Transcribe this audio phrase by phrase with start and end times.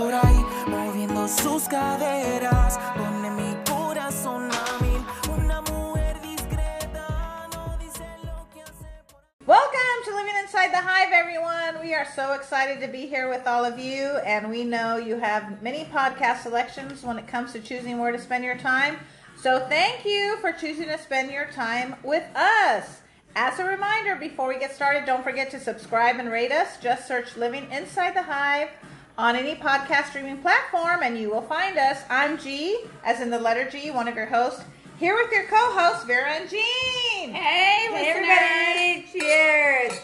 [0.00, 2.78] por ahí, moviendo sus caderas.
[2.96, 5.04] Pone mi corazón a mil.
[5.28, 11.12] Una mujer discreta, no dice lo que hace por Welcome to Living Inside the Hive,
[11.12, 11.82] everyone.
[11.82, 15.18] We are so excited to be here with all of you, and we know you
[15.18, 18.96] have many podcast selections when it comes to choosing where to spend your time.
[19.36, 23.02] So, thank you for choosing to spend your time with us.
[23.36, 26.78] As a reminder, before we get started, don't forget to subscribe and rate us.
[26.80, 28.70] Just search Living Inside the Hive
[29.18, 32.02] on any podcast streaming platform, and you will find us.
[32.08, 34.64] I'm G, as in the letter G, one of your hosts,
[34.98, 37.32] here with your co hosts, Vera and Jean.
[37.32, 40.00] Hey, Hey everybody, cheers!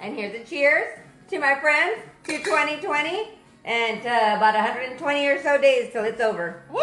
[0.00, 0.98] And here's a cheers
[1.30, 3.28] to my friends to 2020
[3.64, 6.62] and uh, about 120 or so days till it's over.
[6.70, 6.80] Woo!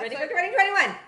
[0.00, 0.52] Ready That's for right.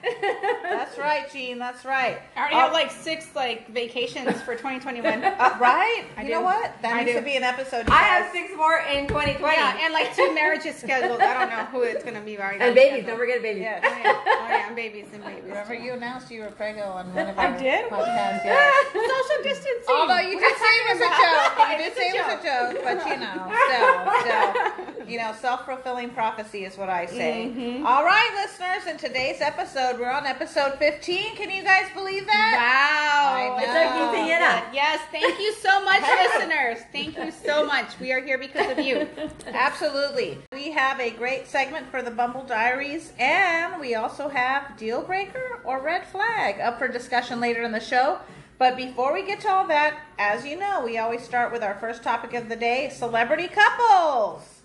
[0.01, 0.63] 2021?
[0.63, 1.59] That's right, Jean.
[1.59, 2.23] That's right.
[2.35, 5.05] I already have like six like vacations for 2021.
[5.25, 6.05] uh, right?
[6.17, 6.35] I you do.
[6.35, 6.73] know what?
[6.81, 7.19] That I needs do.
[7.19, 7.89] to be an episode.
[7.91, 9.57] I have six more in 2020.
[9.57, 11.21] yeah, and like two marriages scheduled.
[11.21, 12.39] I don't know who it's gonna be.
[12.39, 13.63] Right And babies, don't forget babies.
[13.63, 13.81] Yeah.
[13.85, 15.45] Oh yeah, oh, yeah, and babies and babies.
[15.45, 17.91] Remember, you announced you were pregnant on one of I our did?
[17.91, 18.45] podcasts.
[18.45, 18.73] Yeah.
[18.93, 19.93] Social distancing.
[19.93, 22.73] Although you did say it was a joke, you did say it was a joke,
[22.85, 23.37] but you know,
[23.69, 23.93] still,
[24.25, 27.51] still, you know, self-fulfilling prophecy is what I say.
[27.55, 27.87] Mm-hmm.
[27.87, 31.37] All right, listeners, in today's episode, we're on episode 15.
[31.37, 32.55] Can you guys believe that?
[32.59, 33.59] Wow.
[33.59, 34.73] It's like quinceañera.
[34.73, 36.03] Yes, thank you so much,
[36.35, 36.79] listeners.
[36.93, 37.99] Thank you so much.
[37.99, 39.09] We are here because of you.
[39.47, 40.39] Absolutely.
[40.53, 45.61] We have a great segment for the Bumble Diaries, and we also have Deal Breaker
[45.65, 48.19] or Red Flag up for discussion later in the show.
[48.59, 51.75] But before we get to all that, as you know, we always start with our
[51.75, 54.58] first topic of the day celebrity couples.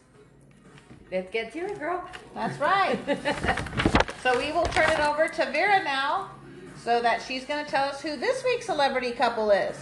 [1.12, 2.04] Let's get to it, girl.
[2.34, 2.98] That's right.
[4.24, 6.30] so we will turn it over to Vera now
[6.78, 9.76] so that she's going to tell us who this week's celebrity couple is.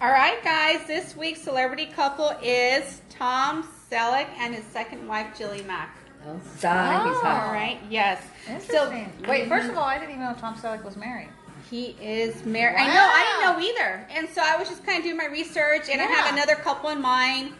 [0.00, 0.86] All right, guys.
[0.86, 5.96] This week's celebrity couple is Tom Selleck and his second wife, Jillie Mack.
[6.26, 7.06] Oh, stop.
[7.06, 7.52] He's hot.
[7.52, 7.78] right.
[7.88, 8.22] Yes.
[8.48, 9.12] Interesting.
[9.28, 11.28] Wait, first of all, I didn't even know Tom Selleck was married.
[11.70, 12.76] He is married.
[12.78, 13.10] I know.
[13.12, 14.06] I didn't know either.
[14.10, 16.90] And so I was just kind of doing my research, and I have another couple
[16.90, 17.52] in mind.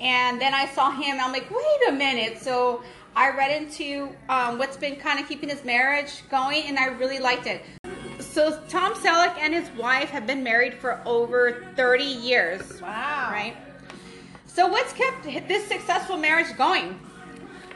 [0.00, 1.18] And then I saw him.
[1.20, 2.38] I'm like, wait a minute.
[2.42, 2.82] So
[3.14, 7.18] I read into um, what's been kind of keeping his marriage going, and I really
[7.18, 7.64] liked it.
[8.20, 12.80] So Tom Selleck and his wife have been married for over 30 years.
[12.82, 13.30] Wow.
[13.30, 13.56] Right.
[14.46, 16.98] So what's kept this successful marriage going?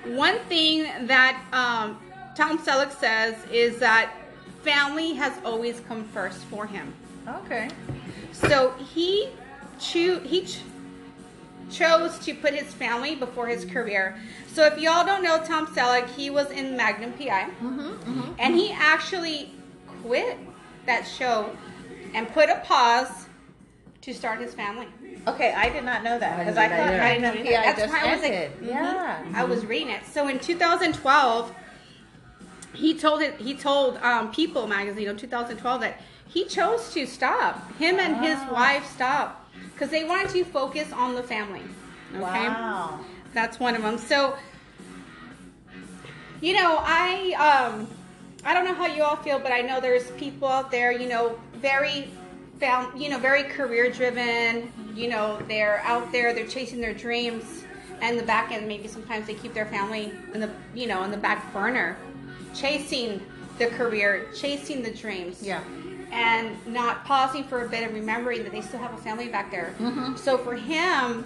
[0.04, 1.98] One thing that um,
[2.36, 4.12] Tom Selleck says is that
[4.62, 6.92] family has always come first for him.
[7.26, 7.68] Okay.
[8.32, 9.28] So he
[9.78, 10.60] cho- he ch-
[11.70, 14.18] chose to put his family before his career.
[14.52, 18.72] So if y'all don't know Tom Selleck, he was in Magnum PI, Mm-hmm, and he
[18.72, 19.52] actually
[20.02, 20.38] quit
[20.86, 21.50] that show
[22.14, 23.26] and put a pause
[24.02, 24.88] to start his family.
[25.28, 26.96] Okay, I did not know that because didn't I thought either.
[26.98, 27.62] Magnum I didn't know PI.
[27.64, 28.60] That's just why I was like, ended.
[28.62, 28.66] mhm.
[28.68, 29.24] Yeah.
[29.34, 30.06] I was reading it.
[30.06, 31.54] So in 2012,
[32.72, 33.34] he told it.
[33.36, 37.70] He told um, People magazine in 2012 that he chose to stop.
[37.76, 39.39] Him and his wife stopped
[39.80, 41.62] because they wanted to focus on the family.
[42.14, 43.00] Okay, Wow.
[43.32, 43.96] that's one of them.
[43.96, 44.36] So,
[46.42, 47.32] you know, I
[47.72, 47.88] um,
[48.44, 51.08] I don't know how you all feel, but I know there's people out there, you
[51.08, 52.10] know, very
[52.58, 54.70] found, you know, very career driven.
[54.94, 57.64] You know, they're out there, they're chasing their dreams,
[58.02, 61.10] and the back end maybe sometimes they keep their family in the, you know, in
[61.10, 61.96] the back burner,
[62.54, 63.22] chasing
[63.56, 65.42] the career, chasing the dreams.
[65.42, 65.62] Yeah.
[66.12, 69.50] And not pausing for a bit and remembering that they still have a family back
[69.50, 69.74] there.
[69.78, 70.18] Mhm.
[70.18, 71.24] So for him,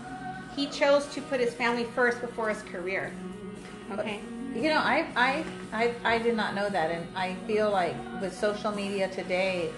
[0.55, 3.11] he chose to put his family first before his career.
[3.93, 4.21] Okay.
[4.55, 8.39] You know, I, I, I, I did not know that, and I feel like with
[8.39, 9.71] social media today,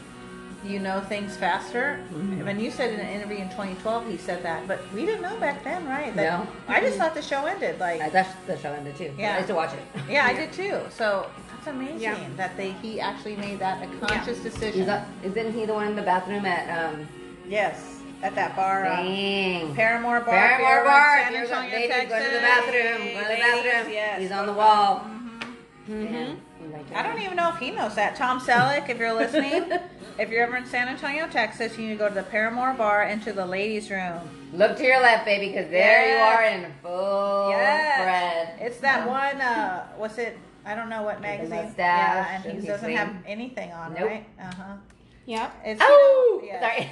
[0.64, 2.00] you know things faster.
[2.12, 2.44] Mm-hmm.
[2.44, 5.36] When you said in an interview in 2012, he said that, but we didn't know
[5.38, 6.14] back then, right?
[6.16, 6.46] That- No.
[6.68, 7.78] I just thought the show ended.
[7.78, 9.12] Like, Uh, That's the show ended too.
[9.16, 9.34] Yeah.
[9.34, 9.80] I used to watch it.
[10.10, 10.80] yeah, I did too.
[10.90, 11.30] So
[11.66, 12.18] that's amazing Yeah.
[12.36, 14.80] that they he actually made that a conscious decision.
[14.80, 17.08] He's a, isn't he the one in the bathroom at um?
[17.48, 19.74] yes, at that bar, uh, Dang.
[19.74, 20.30] Paramour Bar.
[20.34, 21.18] Paramour Bar.
[21.24, 22.98] San If you're Antonio, ladies, go to the bathroom.
[22.98, 23.92] Go to the Ladies, bathroom.
[23.92, 24.20] yes.
[24.20, 25.00] He's on the wall.
[25.88, 26.12] Mm-hmm.
[26.12, 26.40] Damn.
[26.94, 28.16] I don't even know if he knows that.
[28.16, 29.70] Tom Selleck, if you're listening,
[30.18, 33.04] if you're ever in San Antonio, Texas, you need to go to the Paramour Bar
[33.04, 34.18] into the ladies' room.
[34.52, 38.00] Look to your left, baby, because there you are in full Yes.
[38.56, 38.66] spread.
[38.66, 39.40] It's that one.
[39.40, 40.38] Uh, what's it?
[40.66, 41.74] I don't know what With the magazine.
[41.78, 42.96] yeah, and and he doesn't clean.
[42.96, 44.06] have anything on, Nope.
[44.08, 44.26] right?
[44.40, 44.76] Uh huh.
[45.26, 45.52] Yep.
[45.64, 46.60] It's Oh, you know, yeah.
[46.60, 46.86] sorry.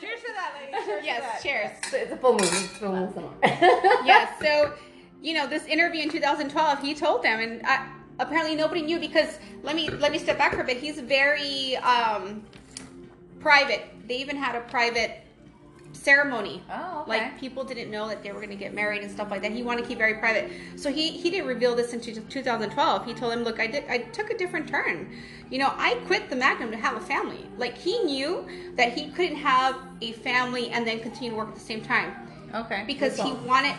[0.00, 0.86] Cheers to that, ladies.
[0.86, 1.22] Cheers Yes.
[1.22, 1.42] that.
[1.42, 1.70] Cheers.
[2.02, 2.42] It's a full moon.
[2.44, 3.32] It's a full moon somewhere.
[3.42, 4.30] yes.
[4.40, 4.72] So,
[5.20, 7.86] you know, this interview in 2012, he told them, and I,
[8.20, 10.76] apparently nobody knew because let me let me step back for a bit.
[10.78, 12.42] He's very um,
[13.40, 13.82] private.
[14.06, 15.22] They even had a private
[15.92, 16.62] ceremony.
[16.70, 17.10] Oh, okay.
[17.10, 19.52] Like people didn't know that they were going to get married and stuff like that.
[19.52, 20.50] He wanted to keep very private.
[20.76, 23.04] So he he didn't reveal this until 2012.
[23.06, 25.10] He told him, "Look, I did I took a different turn.
[25.50, 27.46] You know, I quit the Magnum to have a family.
[27.56, 28.46] Like he knew
[28.76, 32.14] that he couldn't have a family and then continue to work at the same time
[32.54, 32.84] Okay.
[32.86, 33.74] because he wanted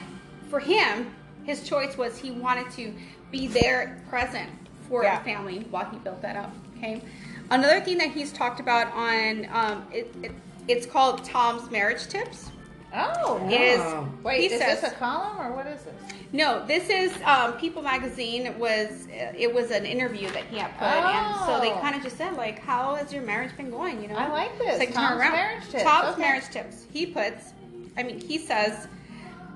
[0.49, 1.13] for him
[1.43, 2.93] his choice was he wanted to
[3.31, 4.49] be there present
[4.87, 5.17] for Yeah.
[5.19, 7.01] the family while he built that up okay
[7.49, 10.31] another thing that he's talked about on um, it, it,
[10.69, 12.51] it's called tom's marriage tips
[12.91, 13.47] Oh.
[13.51, 15.93] is Wait, he is says this a column or what is this?
[16.31, 20.87] no this is um, people magazine was it was an interview that he had put
[20.87, 21.79] and so they Oh.
[21.81, 24.57] kind of just said like how has your marriage been going you know I like
[24.57, 24.69] this.
[24.69, 25.83] It's like Tom's marriage tips.
[25.83, 26.21] Tom's Okay.
[26.21, 26.85] marriage tips.
[26.91, 27.53] He puts,
[27.97, 28.87] I mean, he says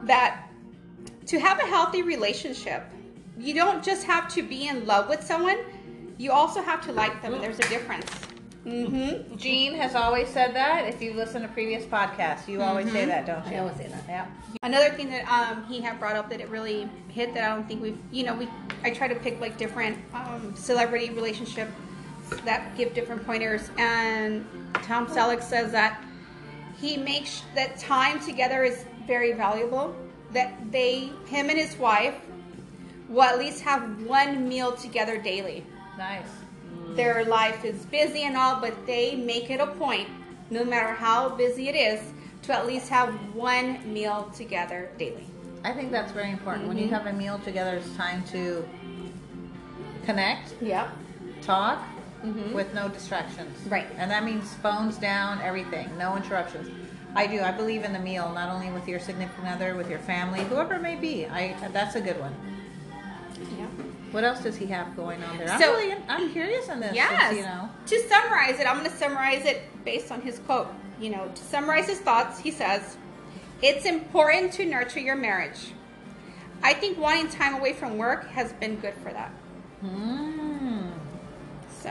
[0.04, 0.48] that
[1.28, 2.84] to have a healthy relationship,
[3.38, 5.58] you don't just have to be in love with someone.
[6.20, 7.40] You also have to like them.
[7.42, 8.12] There's a difference.
[8.66, 9.36] Mm-hmm.
[9.36, 10.88] Jean has always said that.
[10.88, 13.58] If you listen to previous podcasts, you always say that, don't you?
[13.58, 14.04] I always say that.
[14.08, 14.26] Yeah.
[14.62, 17.68] Another thing that um, he had brought up that it really hit that I don't
[17.68, 18.48] think we've, you know, we
[18.84, 21.72] I try to pick like different um, celebrity relationships
[22.46, 24.46] that give different pointers, and
[24.76, 26.02] Tom Selleck says that
[26.80, 29.96] he makes that time together is very valuable.
[30.32, 32.16] That they, him and his wife,
[33.10, 35.66] will at least have one meal together daily.
[35.98, 36.26] Nice.
[36.90, 40.08] Their life is busy and all, but they make it a point,
[40.50, 42.00] no matter how busy it is,
[42.44, 45.26] to at least have one meal together daily.
[45.64, 46.68] I think that's very important.
[46.68, 46.94] When you Mm-hmm.
[46.96, 48.68] have a meal together, it's time to
[50.06, 50.90] connect, Yep.
[51.42, 51.82] talk,
[52.26, 52.54] Mhm.
[52.54, 53.58] with no distractions.
[53.68, 53.88] Right.
[53.98, 56.70] And that means phones down, everything, no interruptions.
[57.16, 57.42] I do.
[57.42, 60.76] I believe in the meal, not only with your significant other, with your family, whoever
[60.76, 61.26] it may be.
[61.28, 62.34] I that's a good one.
[64.14, 65.50] What else does he have going on there?
[65.50, 66.94] I'm So- really, I'm curious on this.
[66.96, 67.30] Yes.
[67.30, 67.68] since, you know.
[67.88, 70.68] To summarize it, I'm going to summarize it based on his quote.
[71.00, 72.96] You know, to summarize his thoughts, he says,
[73.64, 75.72] "It's important to nurture your marriage.
[76.62, 79.32] I think wanting time away from work has been good for that."
[79.84, 80.92] Mm.
[81.82, 81.90] So,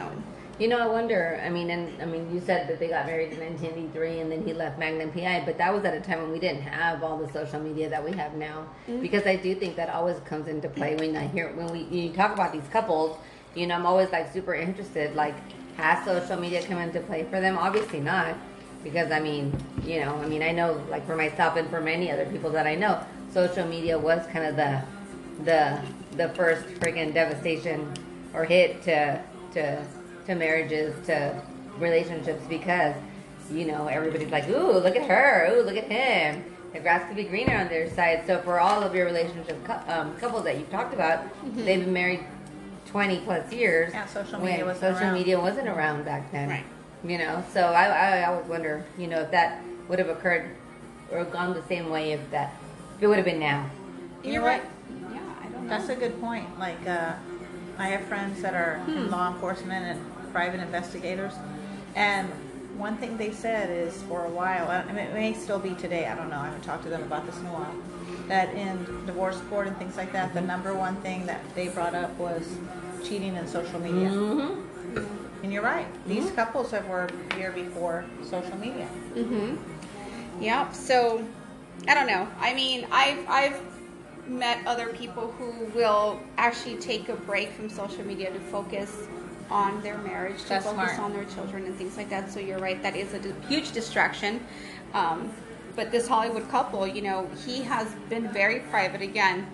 [0.62, 1.42] You know, I wonder.
[1.44, 4.46] I mean, and I mean, you said that they got married in 1983, and then
[4.46, 7.18] he left Magnum PI, but that was at a time when we didn't have all
[7.18, 8.68] the social media that we have now.
[8.86, 9.00] Mm-hmm.
[9.00, 12.12] Because I do think that always comes into play when I hear when we you
[12.12, 13.18] talk about these couples.
[13.56, 15.16] You know, I'm always like super interested.
[15.16, 15.34] Like,
[15.78, 17.58] has social media come into play for them?
[17.58, 18.36] Obviously not,
[18.84, 19.52] because I mean,
[19.84, 22.68] you know, I mean, I know like for myself and for many other people that
[22.68, 24.80] I know, social media was kind of the
[25.42, 25.80] the
[26.16, 27.92] the first friggin' devastation
[28.32, 29.20] or hit to
[29.54, 29.84] to
[30.26, 31.40] to marriages to
[31.78, 32.94] relationships because
[33.50, 37.16] you know everybody's like ooh look at her ooh look at him the grass could
[37.16, 40.58] be greener on their side so for all of your relationship cou- um, couples that
[40.58, 41.24] you've talked about
[41.56, 42.20] they've been married
[42.86, 45.14] 20 plus years Yeah, social media wasn't social around.
[45.14, 46.64] media wasn't around back then Right.
[47.04, 47.86] you know so I,
[48.20, 50.50] I always wonder you know if that would have occurred
[51.10, 52.54] or gone the same way if that
[52.96, 53.68] if it would have been now
[54.22, 54.62] You you're know right.
[54.62, 55.12] what?
[55.14, 55.68] Yeah, I don't know.
[55.70, 56.46] That's a good point.
[56.58, 57.12] Like, uh,
[57.76, 58.90] I have friends that are Hmm.
[58.96, 60.00] in law enforcement and
[60.32, 61.32] private investigators,
[61.94, 62.28] and
[62.76, 66.06] one thing they said is for a while, and it may still be today.
[66.06, 66.38] I don't know.
[66.38, 67.74] I haven't talked to them about this in a while.
[68.28, 71.94] That in divorce court and things like that, the number one thing that they brought
[71.94, 72.56] up was
[73.04, 74.08] cheating and social media.
[74.10, 75.42] mm-hmm.
[75.42, 75.86] And you're right.
[76.06, 78.88] These couples have worked here before social media.
[79.14, 80.42] Mm-hmm.
[80.42, 80.74] Yep.
[80.74, 81.24] So,
[81.88, 82.28] I don't know.
[82.40, 83.60] I mean, I've I've
[84.26, 89.08] met other people who will actually take a break from social media to focus
[89.52, 90.98] on their marriage, to That's focus smart.
[90.98, 92.30] on their children and things like that.
[92.32, 92.82] So you're right.
[92.82, 94.40] That is a di- huge distraction.
[94.94, 95.30] Um,
[95.76, 99.46] but this Hollywood couple, you know, he has been very private again.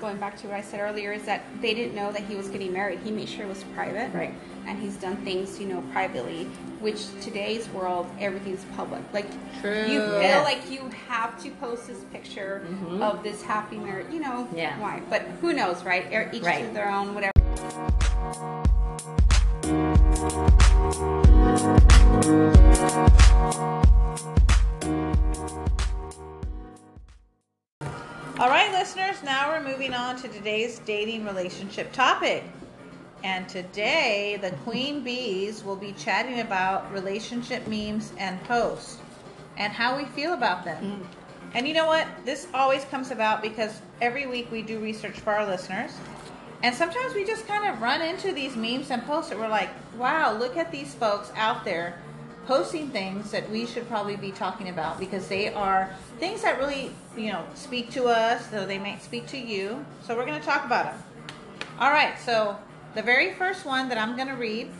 [0.00, 2.48] Going back to what I said earlier, is that they didn't know that he was
[2.48, 2.98] getting married.
[3.04, 4.34] He made sure it was private Right.
[4.66, 6.44] and he's done things you know privately
[6.80, 9.26] which today's world everything's public like
[9.60, 9.86] True.
[9.86, 12.64] you feel like you have to post this picture
[13.00, 14.78] of this happy marriage you know Yeah.
[14.80, 16.66] why but who knows right each Right.
[16.66, 17.32] to their own whatever
[20.22, 20.28] All
[28.48, 32.44] right, listeners, now we're moving on to today's dating relationship topic.
[33.24, 38.98] And today, the Queen Bees will be chatting about relationship memes and posts
[39.56, 41.02] and how we feel about them.
[41.02, 41.06] Mm.
[41.54, 42.06] And you know what?
[42.24, 45.90] This always comes about because every week we do research for our listeners.
[46.62, 49.70] And sometimes we just kind of run into these memes and posts that we're like,
[49.96, 51.98] wow, look at these folks out there
[52.46, 56.92] posting things that we should probably be talking about because they are things that really,
[57.16, 59.84] you know, speak to us, though they might speak to you.
[60.04, 61.02] So we're going to talk about them.
[61.78, 62.56] All right, so
[62.94, 64.70] the very first one that I'm going to read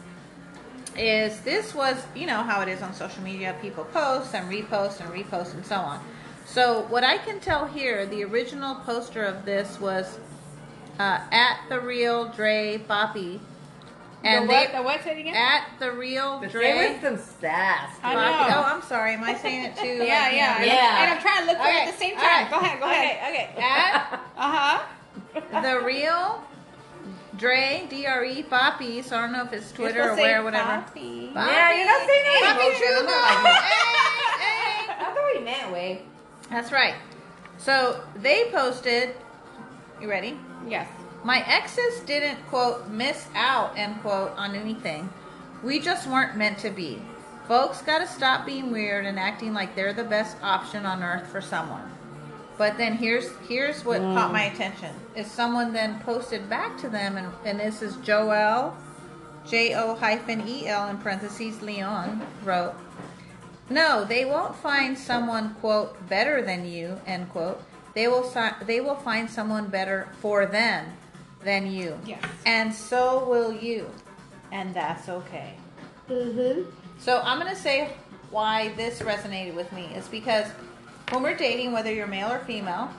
[0.97, 5.01] is this was you know how it is on social media people post and repost
[5.01, 5.99] and repost and so on
[6.45, 10.19] so what i can tell here the original poster of this was
[11.03, 13.41] uh, at the real dre poppy
[14.25, 14.71] and the what?
[14.71, 15.03] they The what?
[15.03, 15.35] Say it again.
[15.35, 17.91] at the real But dre there was some sass.
[18.05, 18.57] I know.
[18.57, 21.03] oh i'm sorry am i saying it too yeah, like, yeah, Yeah.
[21.03, 22.25] And I'm trying to look for it at the same time.
[22.25, 22.51] right.
[22.51, 22.79] Go ahead.
[22.81, 23.17] Go ahead.
[23.31, 25.63] okay okay at Uh huh.
[25.63, 26.45] the real
[27.37, 29.03] Dre D R E Poppy.
[29.03, 30.65] So I don't know if it's Twitter or where, or whatever.
[30.83, 31.31] Poppy.
[31.35, 31.51] Poppy.
[31.51, 32.45] Yeah, you're not saying it.
[32.45, 32.89] Poppy emotion.
[32.99, 33.43] I'm not Chugo.
[33.45, 34.95] like Hey, hey.
[35.01, 36.03] That's what we meant, way.
[36.51, 36.95] That's right.
[37.59, 39.15] So they posted.
[40.03, 40.37] You ready?
[40.67, 40.89] Yes.
[41.23, 45.09] My exes didn't quote miss out end quote on anything.
[45.63, 47.01] We just weren't meant to be.
[47.47, 51.29] Folks got to stop being weird and acting like they're the best option on earth
[51.29, 51.89] for someone.
[52.59, 54.13] But then here's here's what mm.
[54.13, 58.77] caught my attention is someone then posted back to them and, and this is Joel
[59.47, 62.75] J O hyphen E L in parentheses Leon wrote
[63.71, 67.63] no, they won't find someone quote better than you end quote.
[67.95, 70.87] They will si- they will find someone better for them
[71.45, 71.99] than you.
[72.07, 72.23] Yes.
[72.47, 73.91] And so will you.
[74.51, 75.55] And that's okay.
[76.09, 76.71] Mm-hmm.
[76.99, 77.91] So I'm gonna say
[78.31, 80.47] why this resonated with me is because
[81.11, 82.91] when we're dating, whether you're male or female,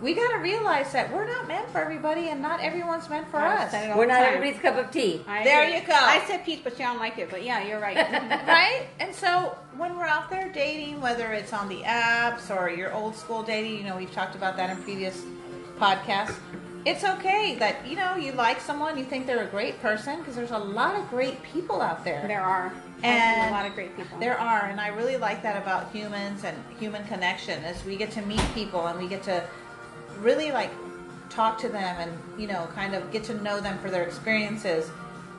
[0.00, 3.64] we gotta realize that we're not meant for everybody, and not everyone's meant for I
[3.64, 3.70] us.
[3.70, 4.34] said it all We're not time.
[4.34, 5.22] everybody's cup of tea.
[5.28, 5.76] I There agree.
[5.80, 5.92] you go.
[5.94, 7.30] I said peach, but you don't like it.
[7.30, 7.96] But yeah, you're right.
[8.46, 8.86] right?
[8.98, 13.14] And so when we're out there dating, whether it's on the apps or your old
[13.14, 15.22] school dating, you know, we've talked about that in previous
[15.78, 16.36] podcasts.
[16.86, 20.34] It's okay that you know you like someone, you think they're a great person because
[20.34, 22.24] there's a lot of great people out there.
[22.26, 24.18] there are And a lot of great people.
[24.18, 28.10] There are, and I really like that about humans and human connection is we get
[28.12, 29.44] to meet people and we get to
[30.20, 30.70] really like
[31.28, 34.90] talk to them and you know kind of get to know them for their experiences.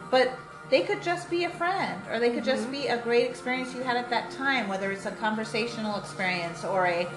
[0.10, 0.32] But
[0.70, 2.72] they could just be a friend or they could just mm-hmm.
[2.72, 6.88] be a great experience you had at that time, whether it's a conversational experience or
[6.88, 7.08] a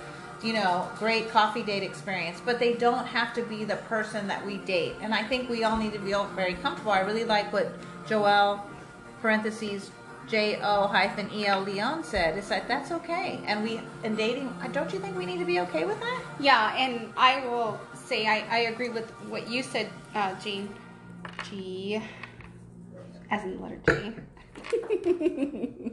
[0.45, 4.45] you know, great coffee date experience, but they don't have to be the person that
[4.45, 4.95] we date.
[5.01, 6.93] And I think we all need to feel very comfortable.
[6.93, 7.73] I really like what
[8.07, 8.61] Joelle,
[9.23, 9.91] parentheses,
[10.29, 12.37] J O hyphen E L Leon said.
[12.37, 13.41] It's like that's okay.
[13.47, 16.25] And we in dating, don't you think we need to be okay with that?
[16.41, 20.69] Yeah, and I will say I, I agree with what you said, uh, Jean.
[21.51, 22.03] G,
[23.31, 24.15] as in the letter G.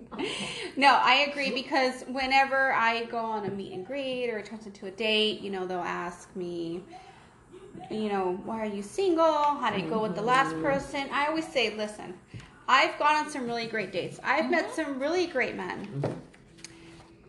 [0.77, 4.65] no, I agree because whenever I go on a meet and greet or it turns
[4.65, 6.83] into a date, you know, they'll ask me,
[7.89, 9.25] you know, why are you single?
[9.25, 11.09] How did it go with the last person?
[11.11, 12.13] I always say, listen,
[12.71, 14.17] I've gone on some really great dates.
[14.23, 14.75] I've met mm-hmm.
[14.75, 15.87] some really great men.
[15.87, 16.13] Mm-hmm.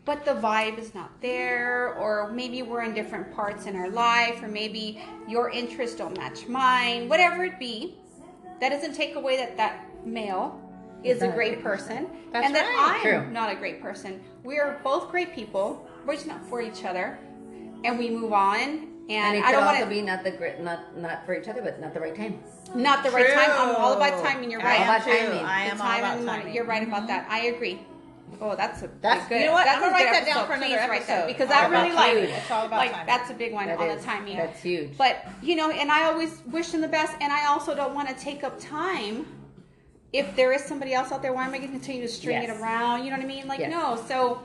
[0.05, 4.41] But the vibe is not there or maybe we're in different parts in our life
[4.41, 7.97] or maybe your interests don't match mine whatever it be.
[8.61, 10.61] That doesn't take away that that male
[11.03, 13.29] is a a great person That's and that i'm True.
[13.33, 14.23] not a great person.
[14.45, 15.89] We are both great people.
[16.07, 17.19] We're just not for each other.
[17.83, 20.31] And we move on and, And it i don't also want to be not the
[20.31, 22.39] great, not not for each other, but not the right time.
[22.75, 24.81] not the right time i'm all about timing you're right.
[24.81, 25.27] I right am about too.
[25.27, 25.45] timing.
[25.45, 26.55] I The am all about timing.
[26.55, 27.07] You're right about mm-hmm.
[27.09, 27.27] that.
[27.31, 27.81] I agree.
[28.41, 29.41] Oh, that's a That's- good.
[29.41, 29.65] you know what?
[29.67, 30.47] That's I'm gonna write that down episode.
[30.47, 31.27] for another Please write that episode.
[31.33, 32.31] because All I really like it.
[32.31, 33.07] It's all about like timing.
[33.07, 34.37] that's a big one That on is- the timing.
[34.37, 34.97] That's huge.
[34.97, 38.09] But you know, and I always wish them the best, and I also don't want
[38.09, 39.27] to take up time.
[40.13, 42.43] If there is somebody else out there, why am I going to continue to string
[42.43, 42.51] Yes.
[42.51, 43.05] it around?
[43.05, 43.47] You know what I mean?
[43.49, 43.71] Like Yes.
[43.71, 44.03] no.
[44.09, 44.43] So,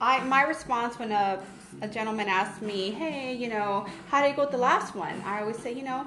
[0.00, 1.40] I my response when a
[1.82, 5.20] a gentleman asked me, hey, you know, how did it go with the last one?
[5.24, 6.06] I always say, you know,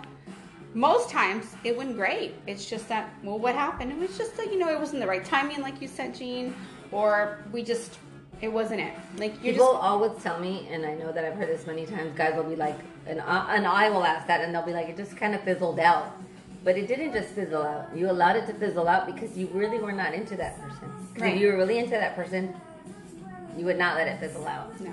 [0.74, 2.36] most times it went great.
[2.46, 3.92] It's just that, well, what happened?
[3.92, 6.56] It was just that, you know, it wasn't the right timing, like you said, Jean,
[6.92, 8.00] or we just,
[8.42, 8.94] it wasn't it.
[9.18, 11.86] Like, you're People just, always tell me, and I know that I've heard this many
[11.86, 12.16] times.
[12.16, 14.90] Guys will be like, and I, and I will ask that, and they'll be like,
[14.90, 16.12] it just kind of fizzled out.
[16.64, 17.96] But it didn't just fizzle out.
[17.96, 20.92] You allowed it to fizzle out because you really were not into that person.
[21.18, 21.36] Right.
[21.36, 22.54] If you were really into that person,
[23.58, 24.92] you would not let it fizzle out, no.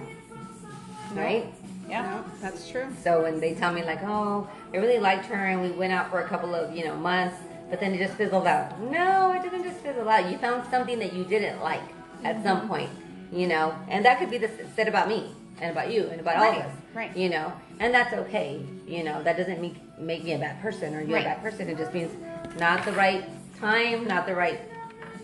[1.13, 1.47] Right?
[1.89, 2.03] Yeah.
[2.03, 2.87] No, that's true.
[3.03, 6.11] So when they tell me like, oh, I really liked her, and we went out
[6.11, 7.37] for a couple of you know months,
[7.71, 8.81] but then it just fizzled out.
[8.81, 10.31] No, it didn't just fizzle out.
[10.31, 11.83] You found something that you didn't like
[12.25, 12.43] at Mm-hmm.
[12.45, 12.89] some point,
[13.33, 15.31] you know, and that could be the said about me
[15.61, 17.15] and about you and about all of us, right.
[17.17, 18.61] You know, and that's okay.
[18.87, 21.27] You know, that doesn't make make me a bad person or you're Right.
[21.27, 21.69] a bad person.
[21.69, 22.13] It just means
[22.59, 23.29] not the right
[23.61, 24.59] time, not the right,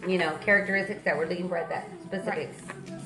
[0.07, 2.51] you know, characteristics that we're looking for at that specific,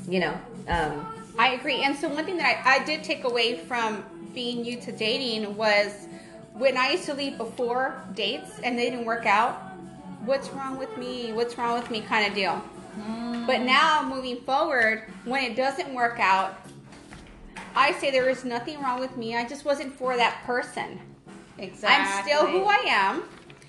[0.09, 0.35] you know.
[0.69, 1.07] Um,
[1.38, 1.82] I agree.
[1.82, 5.56] And so one thing that I, I did take away from being new to dating
[5.56, 6.06] was
[6.52, 9.54] when I used to leave before dates and they didn't work out,
[10.24, 11.32] what's wrong with me?
[11.32, 12.62] What's wrong with me kind of deal.
[13.00, 13.46] Mm.
[13.46, 16.56] But now moving forward, when it doesn't work out,
[17.74, 19.36] I say there is nothing wrong with me.
[19.36, 21.00] I just wasn't for that person.
[21.58, 21.88] Exactly.
[21.88, 23.24] I'm still who I am.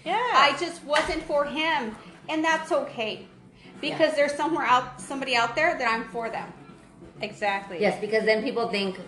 [0.05, 0.13] Yeah.
[0.15, 1.95] I just wasn't for him.
[2.29, 3.25] And that's okay.
[3.81, 6.51] because there's somewhere out somebody out there that I'm for them.
[7.21, 7.79] Exactly.
[7.79, 8.99] Yes, because then people think,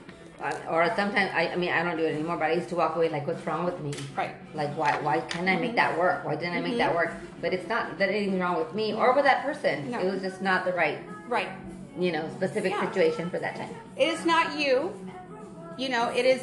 [0.42, 2.76] uh, or sometimes I, I mean I don't do it anymore, but I used to
[2.76, 3.94] walk away like, what's wrong with me?
[4.16, 4.32] Right.
[4.54, 6.24] Like why why can't I make that work?
[6.26, 7.12] Why didn't I make that work?
[7.42, 9.92] But it's not that anything wrong with me or with that person.
[9.92, 10.00] No.
[10.00, 11.50] It was just not the right Right.
[12.00, 12.86] you know specific Yeah.
[12.90, 13.70] situation for that time.
[13.98, 14.94] It is not you.
[15.78, 16.42] You know, it is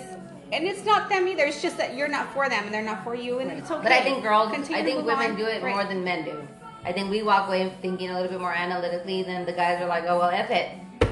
[0.53, 1.45] and it's not them either.
[1.45, 3.83] It's just that you're not for them and they're not for you and it's okay.
[3.83, 5.37] But I think girls, Continue I think women on.
[5.37, 5.75] do it Right.
[5.75, 6.47] more than men do.
[6.85, 9.87] I think we walk away thinking a little bit more analytically than the guys are
[9.87, 10.69] like, oh well, f it,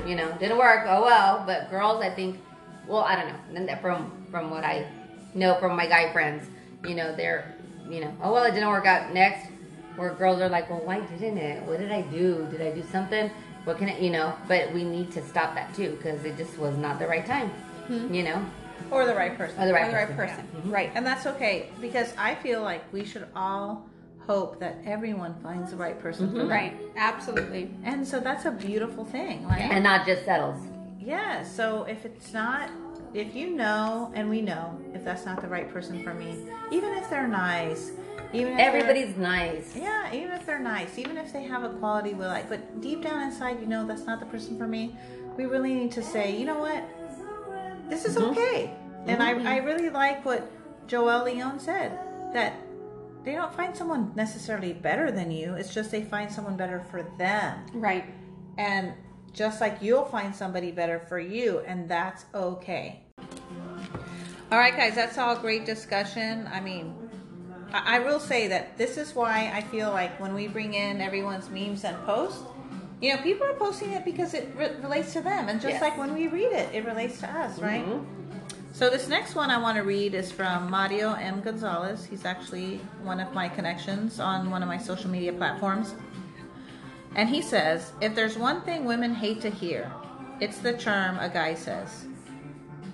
[0.06, 1.42] you know, didn't work, oh well.
[1.46, 2.40] But girls, I think,
[2.86, 3.76] well, I don't know.
[3.80, 4.86] From from what I
[5.34, 6.48] know from my guy friends,
[6.86, 7.54] you know, they're,
[7.88, 9.12] you know, oh well, it didn't work out.
[9.12, 9.48] Next,
[9.96, 11.62] where girls are like, well, why didn't it?
[11.64, 12.46] What did I do?
[12.50, 13.30] Did I do something?
[13.64, 14.34] What can I, you know?
[14.48, 17.50] But we need to stop that too because it just was not the right time,
[17.88, 18.12] mm-hmm.
[18.12, 18.44] you know,
[18.90, 19.60] Or the right person.
[19.62, 20.36] or the right, Or the right person.
[20.36, 20.46] person.
[20.56, 20.70] Mm-hmm.
[20.70, 20.90] Right.
[20.94, 23.88] And that's okay because I feel like we should all
[24.26, 26.48] hope that everyone finds the right person for mm-hmm.
[26.48, 26.48] them.
[26.48, 26.76] Right.
[26.96, 27.74] Absolutely.
[27.84, 29.46] And so that's a beautiful thing.
[29.46, 30.60] Like and not just settles.
[31.00, 32.70] Yeah, so if it's not,
[33.12, 36.92] if you know, and we know, if that's not the right person for me, even
[36.94, 37.90] if they're nice,
[38.32, 39.76] even if Everybody's nice.
[39.76, 43.02] yeah, even if they're nice, even if they have a quality we like, but deep
[43.02, 44.96] down inside, you know, that's not the person for me.
[45.36, 46.84] We really need to say, you know what,
[47.88, 48.30] this is mm-hmm.
[48.30, 48.74] okay.
[49.06, 49.46] And I, mm-hmm.
[49.46, 50.50] I really like what
[50.86, 51.98] Joel Leon said
[52.32, 52.54] that
[53.24, 55.54] they don't find someone necessarily better than you.
[55.54, 57.64] It's just they find someone better for them.
[57.72, 58.04] Right.
[58.58, 58.92] And
[59.32, 63.00] just like you'll find somebody better for you, and that's okay.
[64.50, 66.46] All right, guys, that's all great discussion.
[66.52, 66.94] I mean,
[67.72, 71.00] I, I will say that this is why I feel like when we bring in
[71.00, 72.42] everyone's memes and posts,
[73.00, 75.48] you know, people are posting it because it re- relates to them.
[75.48, 75.82] And just Yes.
[75.82, 77.84] like when we read it, it relates to us, right?
[77.84, 78.21] Mm-hmm.
[78.72, 81.42] So this next one I want to read is from Mario M.
[81.42, 82.06] Gonzalez.
[82.06, 85.94] He's actually one of my connections on one of my social media platforms.
[87.14, 89.92] And he says, if there's one thing women hate to hear,
[90.40, 92.06] it's the term a guy says.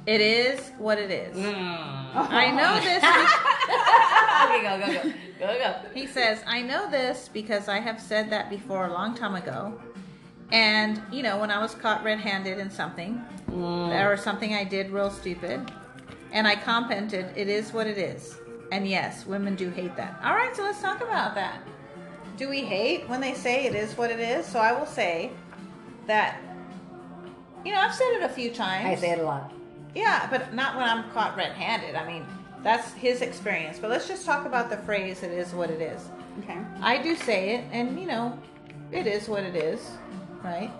[0.05, 1.37] It is what it is.
[1.37, 1.55] Mm.
[1.55, 3.05] I know this.
[4.49, 5.15] okay, go, go, go.
[5.39, 5.91] Go, go.
[5.95, 9.81] He says, I know this because I have said that before a long time ago.
[10.51, 14.07] And, you know, when I was caught red handed in something, mm.
[14.07, 15.71] or something I did real stupid,
[16.33, 18.39] and I commented, it is what it is.
[18.73, 20.19] And yes, women do hate that.
[20.23, 21.61] All right, so let's talk about that.
[22.37, 24.47] Do we hate when they say it is what it is?
[24.47, 25.31] So I will say
[26.07, 26.41] that,
[27.65, 28.87] you know, I've said it a few times.
[28.87, 29.53] I say it a lot.
[29.95, 31.95] Yeah, but not when I'm caught red-handed.
[31.95, 32.25] I mean,
[32.63, 33.79] that's his experience.
[33.79, 36.09] But let's just talk about the phrase "it is what it is."
[36.41, 36.59] Okay.
[36.81, 38.39] I do say it, and you know,
[38.93, 39.81] it is what it is,
[40.43, 40.71] right?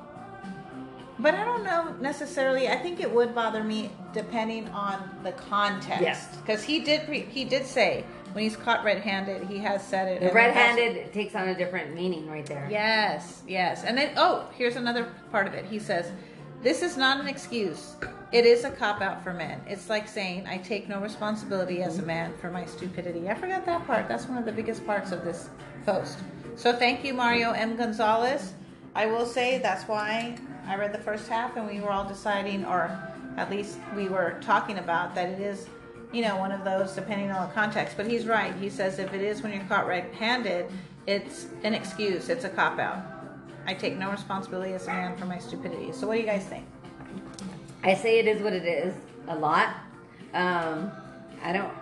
[1.21, 2.69] But I don't know necessarily.
[2.69, 6.01] I think it would bother me depending on the context.
[6.01, 6.37] Yes.
[6.37, 7.09] Because he did.
[7.09, 10.21] Re- he did say when he's caught red-handed, he has said it.
[10.21, 12.69] The red-handed takes on a different meaning right there.
[12.71, 13.83] Yes, yes.
[13.85, 15.65] And then, oh, here's another part of it.
[15.65, 16.13] He says,
[16.63, 17.97] This is not an excuse.
[18.31, 19.61] It is a cop out for men.
[19.67, 23.29] It's like saying, I take no responsibility as a man for my stupidity.
[23.29, 24.07] I forgot that part.
[24.07, 25.49] That's one of the biggest parts of this
[25.85, 26.19] post.
[26.55, 27.77] So thank you, Mario M.
[27.77, 28.53] Gonzalez.
[28.99, 32.65] I will say that's why I read the first half and we were all deciding,
[32.65, 32.91] or
[33.37, 35.69] at least we were talking about, that it is,
[36.13, 37.97] you know, one of those depending on the context.
[37.97, 38.53] But he's right.
[38.57, 40.67] He says if it is when you're caught red handed,
[41.07, 43.01] it's an excuse, it's a cop out.
[43.69, 45.93] I take no responsibility as a man for my stupidity.
[45.93, 46.67] So what do you guys think?
[47.85, 48.97] I say it is what it is
[49.29, 49.77] a lot.
[50.35, 50.91] Um,
[51.45, 51.73] I don't.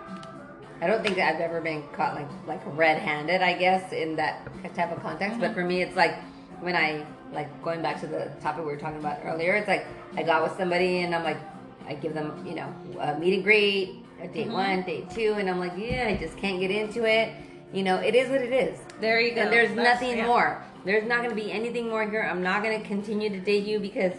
[0.81, 3.41] I don't think that I've ever been caught like like red-handed.
[3.41, 5.39] I guess in that type of context.
[5.39, 6.13] But for me, it's like
[6.61, 9.55] when I like going back to the topic we were talking about earlier.
[9.55, 11.39] It's like I got with somebody and I'm like
[11.87, 14.53] I give them you know a meet and greet, a date mm-hmm.
[14.53, 17.33] one, date two, and I'm like yeah, I just can't get into it.
[17.73, 18.79] You know, it is what it is.
[19.01, 19.41] There you go.
[19.41, 20.27] And there's That's- nothing yeah.
[20.27, 20.63] more.
[20.85, 22.23] There's not going to be anything more here.
[22.23, 24.13] I'm not going to continue to date you because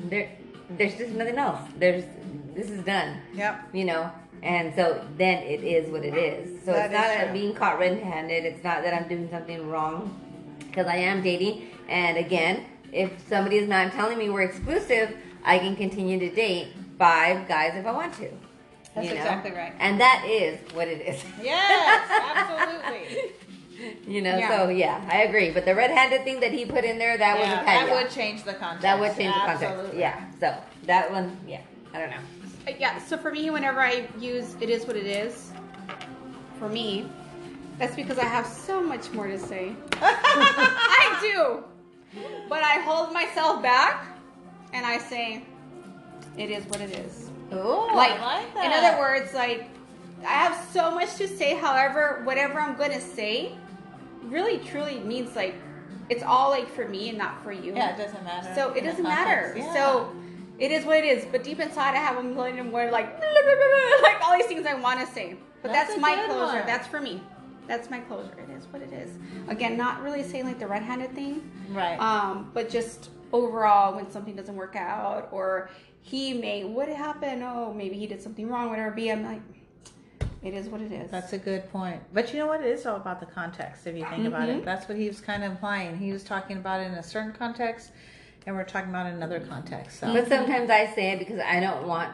[0.00, 0.28] there,
[0.70, 1.60] there's just nothing else.
[1.78, 2.02] There's,
[2.54, 3.20] this is done.
[3.34, 3.68] Yep.
[3.72, 4.10] You know,
[4.42, 6.64] and so then it is what it is.
[6.64, 7.32] So That it's not that true.
[7.34, 8.44] being caught red-handed.
[8.44, 10.18] It's not that I'm doing something wrong
[10.58, 11.68] because I am dating.
[11.88, 16.68] And again, if somebody is not telling me we're exclusive, I can continue to date
[16.98, 18.30] five guys if I want to.
[18.94, 19.20] That's you know?
[19.20, 19.72] exactly right.
[19.78, 21.22] And that is what it is.
[21.42, 23.32] Yes, absolutely.
[24.08, 24.48] You know, Yeah.
[24.48, 25.52] so yeah, I agree.
[25.52, 28.10] But the red-handed thing that he put in there, that was yeah, a that would
[28.10, 28.82] change the context.
[28.82, 29.94] That would change the context.
[29.94, 30.24] Yeah.
[30.40, 30.52] So
[30.86, 31.60] that one, yeah.
[31.94, 32.16] I don't know.
[32.66, 35.52] Uh, Yeah, so for me, whenever I use it is what it is,
[36.58, 37.08] for me,
[37.78, 39.76] that's because I have so much more to say.
[40.02, 41.62] I do.
[42.48, 44.06] But I hold myself back
[44.72, 45.44] and I say,
[46.36, 47.30] it is what it is.
[47.52, 48.64] Ooh, like, I like that.
[48.66, 49.68] in other words, like,
[50.22, 53.52] I have so much to say, however, whatever I'm going to say
[54.24, 55.54] really truly means like
[56.10, 57.74] it's all like for me and not for you.
[57.74, 58.52] Yeah, it doesn't matter.
[58.54, 59.54] So it doesn't matter.
[59.56, 59.74] Yeah.
[59.74, 60.12] So
[60.58, 61.26] it is what it is.
[61.30, 64.36] But deep inside, I have a million more like blah, blah, blah, blah, like all
[64.36, 65.36] these things I want to say.
[65.62, 66.58] But That's that's, my closure.
[66.58, 66.66] one.
[66.66, 67.20] That's for me.
[67.68, 68.32] That's my closure.
[68.38, 69.10] It is what it is.
[69.48, 71.48] Again, not really saying like the red-handed thing.
[71.70, 71.96] Right.
[72.00, 77.42] Um, but just overall, when something doesn't work out, or he may, what happened?
[77.44, 78.70] Oh, maybe he did something wrong.
[78.70, 78.90] Whatever.
[78.92, 79.42] Be I'm like,
[80.42, 81.10] it is what it is.
[81.10, 82.00] That's a good point.
[82.14, 82.60] But you know what?
[82.62, 84.60] It is all about the context if you think about Mm-hmm.
[84.60, 84.64] it.
[84.64, 85.98] That's what he was kind of implying.
[85.98, 87.90] He was talking about it in a certain context,
[88.46, 90.00] and we're talking about another context.
[90.00, 90.12] So.
[90.12, 92.12] But sometimes I say it because I don't want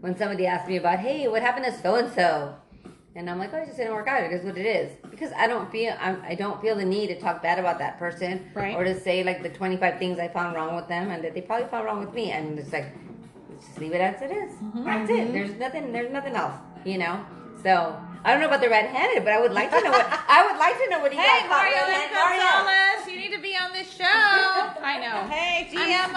[0.00, 2.54] when somebody asks me about, hey, what happened to so and so,
[3.16, 4.22] and I'm like, oh, it just didn't work out.
[4.22, 7.08] It is what it is because I don't feel I'm, I don't feel the need
[7.08, 8.74] to talk bad about that person Right.
[8.76, 11.40] or to say like the 25 things I found wrong with them and that they
[11.40, 12.92] probably found wrong with me, and it's like
[13.60, 14.52] just leave it as it is.
[14.54, 14.84] Mm-hmm.
[14.84, 15.14] That's it.
[15.16, 15.32] Mm-hmm.
[15.32, 15.92] There's nothing.
[15.92, 16.54] There's nothing else.
[16.84, 17.24] You know.
[17.62, 20.44] So I don't know about the red-handed, but I would like to know what I
[20.46, 22.14] would like to know what he Hey, got caught Mario and red-handed.
[22.14, 22.42] Mario.
[22.44, 24.04] Gonzalez, you need to be on this show.
[24.04, 25.28] I know.
[25.34, 26.12] Hey, DM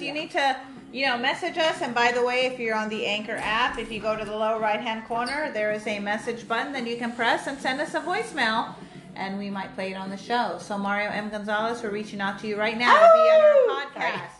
[0.00, 0.56] You need to,
[0.92, 1.82] you know, message us.
[1.82, 4.34] And by the way, if you're on the Anchor app, if you go to the
[4.36, 7.80] lower right hand corner, there is a message button that you can press and send
[7.80, 8.74] us a voicemail.
[9.16, 10.56] And we might play it on the show.
[10.60, 11.28] So, Mario M.
[11.30, 13.84] Gonzalez, we're reaching out to you right now to be on Oh!
[13.84, 14.30] our podcast.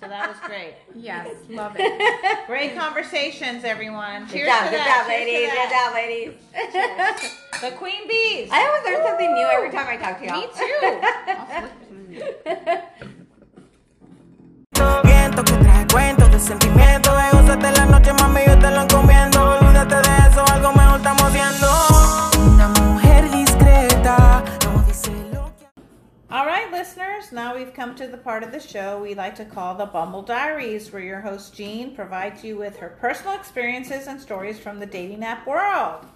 [0.00, 0.74] So, that was great.
[0.94, 2.46] Yes, love it.
[2.46, 4.22] Great conversations, everyone.
[4.24, 4.88] Good Cheers job, to good that.
[4.96, 5.50] job, Cheers to ladies.
[5.52, 7.30] Good job, ladies.
[7.60, 8.48] The Queen Bees.
[8.52, 10.40] I always learn something new every time I talk to y'all.
[12.14, 13.06] Me too.
[15.04, 19.58] Viento que trae cuentos de De gózate la noche, mami, yo te lo encomiendo.
[19.58, 21.32] Olvídate de eso, algo mejor estamos
[22.38, 24.42] Una mujer discreta
[24.86, 25.66] dice lo que...
[26.30, 29.44] All right, listeners, now we've come to the part of the show we like to
[29.44, 34.20] call the Bumble Diaries, where your host Jean provides you with her personal experiences and
[34.20, 36.06] stories from the dating app world.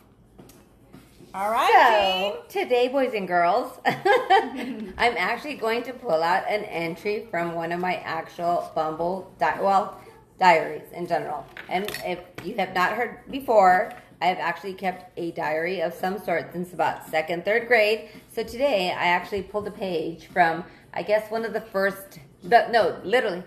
[1.33, 7.29] All right, So, today, boys and girls, I'm actually going to pull out an entry
[7.31, 10.01] from one of my actual Bumble, di- well,
[10.41, 11.47] diaries in general.
[11.69, 16.19] And if you have not heard before, I have actually kept a diary of some
[16.19, 18.09] sort since about second, third grade.
[18.35, 22.99] So today, I actually pulled a page from, I guess, one of the first, no,
[23.05, 23.45] literally,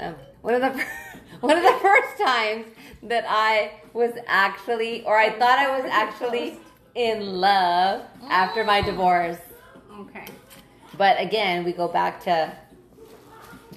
[0.00, 0.84] um, one of the
[1.44, 2.66] one of the first times
[3.02, 6.58] that I was actually, or I thought I was actually
[6.94, 9.38] in love after my divorce.
[10.00, 10.26] Okay.
[10.96, 12.52] But again, we go back to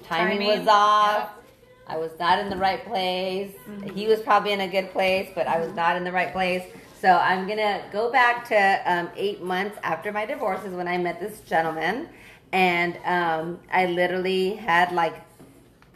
[0.04, 1.18] timing, Timing, was off.
[1.18, 1.44] yep.
[1.88, 3.54] I was not in the right place.
[3.94, 6.62] He was probably in a good place, but I was not in the right place.
[7.00, 10.98] So I'm gonna go back to um, eight months after my divorce is when I
[10.98, 12.08] met this gentleman,
[12.52, 15.14] and um, I literally had like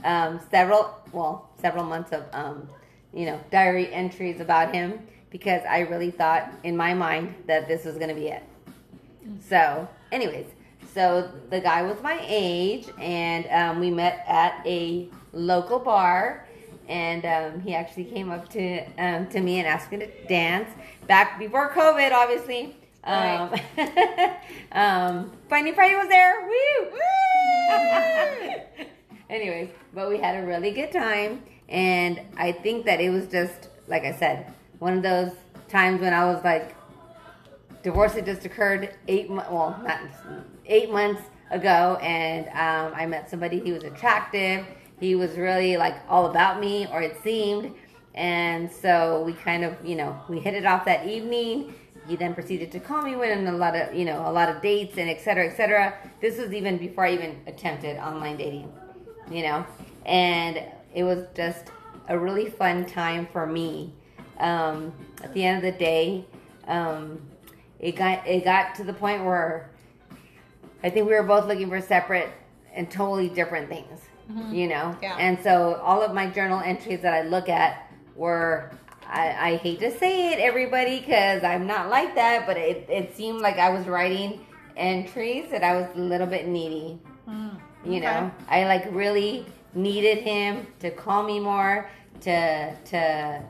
[0.04, 2.68] um, several, well, several months of, um,
[3.14, 4.98] you know, diary entries about him
[5.30, 8.42] because I really thought in my mind that this was gonna be it.
[9.48, 10.46] So, anyways,
[10.92, 16.46] so the guy was my age, and um, we met at a local bar,
[16.88, 20.68] and um, he actually came up to um, to me and asked me to dance
[21.06, 22.76] back before COVID, obviously.
[23.04, 23.54] Um,
[24.72, 26.42] um, Funny Friday was there.
[26.42, 26.90] Woo!
[26.92, 26.98] Woo!
[29.30, 33.68] Anyways, but we had a really good time, and I think that it was just
[33.88, 35.32] like I said, one of those
[35.68, 36.74] times when I was like,
[37.82, 40.00] divorce had just occurred eight months, well, not
[40.66, 43.60] eight months ago, and um, I met somebody.
[43.60, 44.64] He was attractive.
[45.00, 47.74] He was really like all about me, or it seemed.
[48.14, 51.74] And so we kind of, you know, we hit it off that evening.
[52.06, 54.48] He then proceeded to call me, went on a lot of, you know, a lot
[54.48, 55.94] of dates and et cetera, et cetera.
[56.20, 58.72] This was even before I even attempted online dating,
[59.30, 59.64] you know,
[60.04, 60.62] and
[60.94, 61.66] it was just
[62.08, 63.92] a really fun time for me.
[64.38, 66.24] Um, at the end of the day,
[66.66, 67.20] um,
[67.78, 69.70] it got it got to the point where
[70.82, 72.30] I think we were both looking for separate
[72.74, 74.00] and totally different things,
[74.50, 74.96] you know.
[75.02, 75.16] Yeah.
[75.18, 78.70] And so all of my journal entries that I look at were.
[79.04, 83.14] I, I hate to say it, everybody, because I'm not like that, but it, it
[83.14, 86.98] seemed like I was writing entries that I was a little bit needy.
[87.84, 91.90] You know, I like really needed him to call me more,
[92.22, 93.42] to to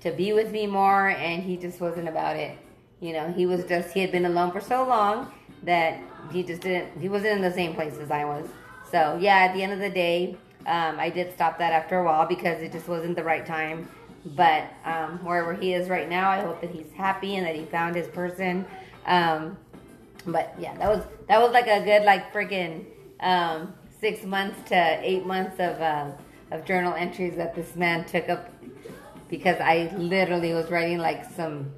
[0.00, 2.58] to be with me more, and he just wasn't about it.
[3.00, 6.00] You know, he was just he had been alone for so long that
[6.32, 8.48] he just didn't he wasn't in the same place as I was.
[8.90, 10.36] So yeah, at the end of the day,
[10.66, 13.88] um, I did stop that after a while because it just wasn't the right time.
[14.34, 17.64] But um, wherever he is right now, I hope that he's happy and that he
[17.64, 18.66] found his person.
[19.06, 19.56] Um,
[20.26, 22.84] but yeah, that was that was like a good like freaking
[23.20, 26.10] um, six months to eight months of uh,
[26.50, 28.50] of journal entries that this man took up
[29.28, 31.72] because I literally was writing like some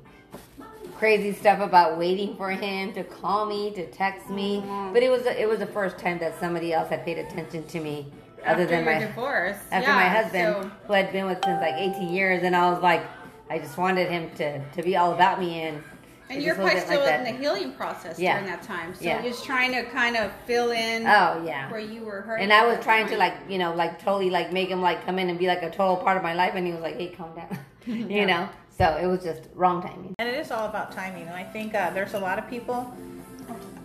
[0.98, 4.58] crazy stuff about waiting for him to call me, to text me.
[4.58, 4.92] Mm-hmm.
[4.92, 7.80] But it was it was the first time that somebody else had paid attention to
[7.80, 8.12] me,
[8.44, 9.56] other than my divorce.
[9.70, 12.70] after yeah, my husband, so- who I'd been with since like 18 years, and I
[12.70, 13.06] was like,
[13.48, 15.82] I just wanted him to to be all about me, and
[16.30, 18.34] and you're probably still like in the healing process Yeah.
[18.38, 18.94] during that time.
[18.94, 19.22] So Yeah.
[19.22, 21.70] just trying to kind of fill in Oh yeah.
[21.70, 22.40] where you were hurt.
[22.40, 25.18] And I was trying to like, you know, like totally like make him like come
[25.18, 27.08] in and be like a total part of my life, and he was like, "Hey,
[27.08, 28.48] calm down," you know.
[28.76, 30.14] So it was just wrong timing.
[30.18, 31.22] And it is all about timing.
[31.26, 32.94] And I think uh, there's a lot of people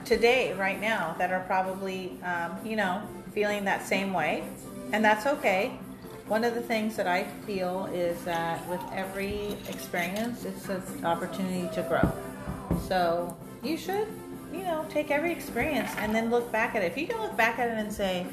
[0.06, 3.02] today, right now, that are probably, um, you know,
[3.34, 4.44] feeling that same way.
[4.92, 5.72] And that's okay.
[6.28, 11.68] One of the things that I feel is that with every experience, it's an opportunity
[11.76, 12.12] to grow.
[12.88, 14.08] So you should,
[14.52, 16.92] you know, take every experience and then look back at it.
[16.92, 18.26] If you can look back at it and say,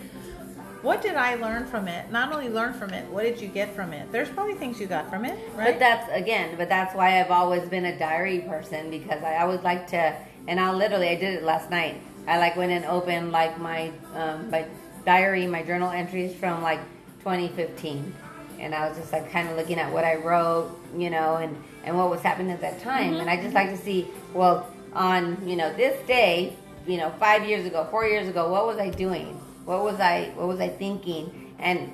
[0.83, 2.11] what did I learn from it?
[2.11, 4.11] Not only learn from it, what did you get from it?
[4.11, 5.73] There's probably things you got from it, right?
[5.73, 9.61] But that's again, but that's why I've always been a diary person because I always
[9.61, 10.17] like to,
[10.49, 12.01] and I literally I did it last night.
[12.27, 14.67] I like went and opened like my um, my
[15.05, 16.81] diary, my journal entries from like
[17.19, 18.15] 2015,
[18.59, 21.63] and I was just like kind of looking at what I wrote, you know, and
[21.85, 23.55] and what was happening at that time, and I just mm-hmm.
[23.55, 28.07] like to see, well, on you know this day, you know, five years ago, four
[28.07, 29.35] years ago, what was I doing?
[29.65, 31.55] What was I what was I thinking?
[31.59, 31.93] And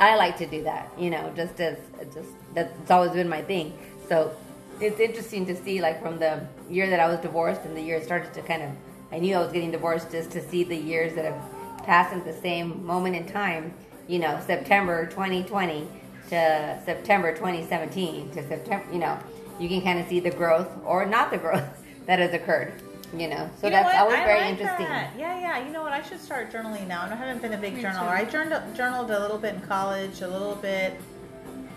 [0.00, 1.78] I like to do that, you know, just as
[2.14, 3.76] just that's always been my thing.
[4.08, 4.34] So
[4.80, 7.96] it's interesting to see, like from the year that I was divorced and the year
[7.96, 8.70] it started to kind of,
[9.10, 12.24] I knew I was getting divorced, just to see the years that have passed at
[12.24, 13.74] the same moment in time.
[14.06, 15.86] You know, September 2020
[16.28, 18.84] to September 2017 to September.
[18.92, 19.18] You know,
[19.58, 21.64] you can kind of see the growth or not the growth
[22.06, 22.72] that has occurred.
[23.16, 23.96] You know, so You know that's what?
[23.96, 24.86] always I very like interesting.
[24.86, 25.12] that.
[25.18, 25.64] Yeah, yeah.
[25.66, 25.92] You know what?
[25.94, 27.04] I should start journaling now.
[27.04, 28.00] And I haven't been a big Me journaler.
[28.00, 28.06] too.
[28.06, 30.92] I journaled, journaled a little bit in college, a little bit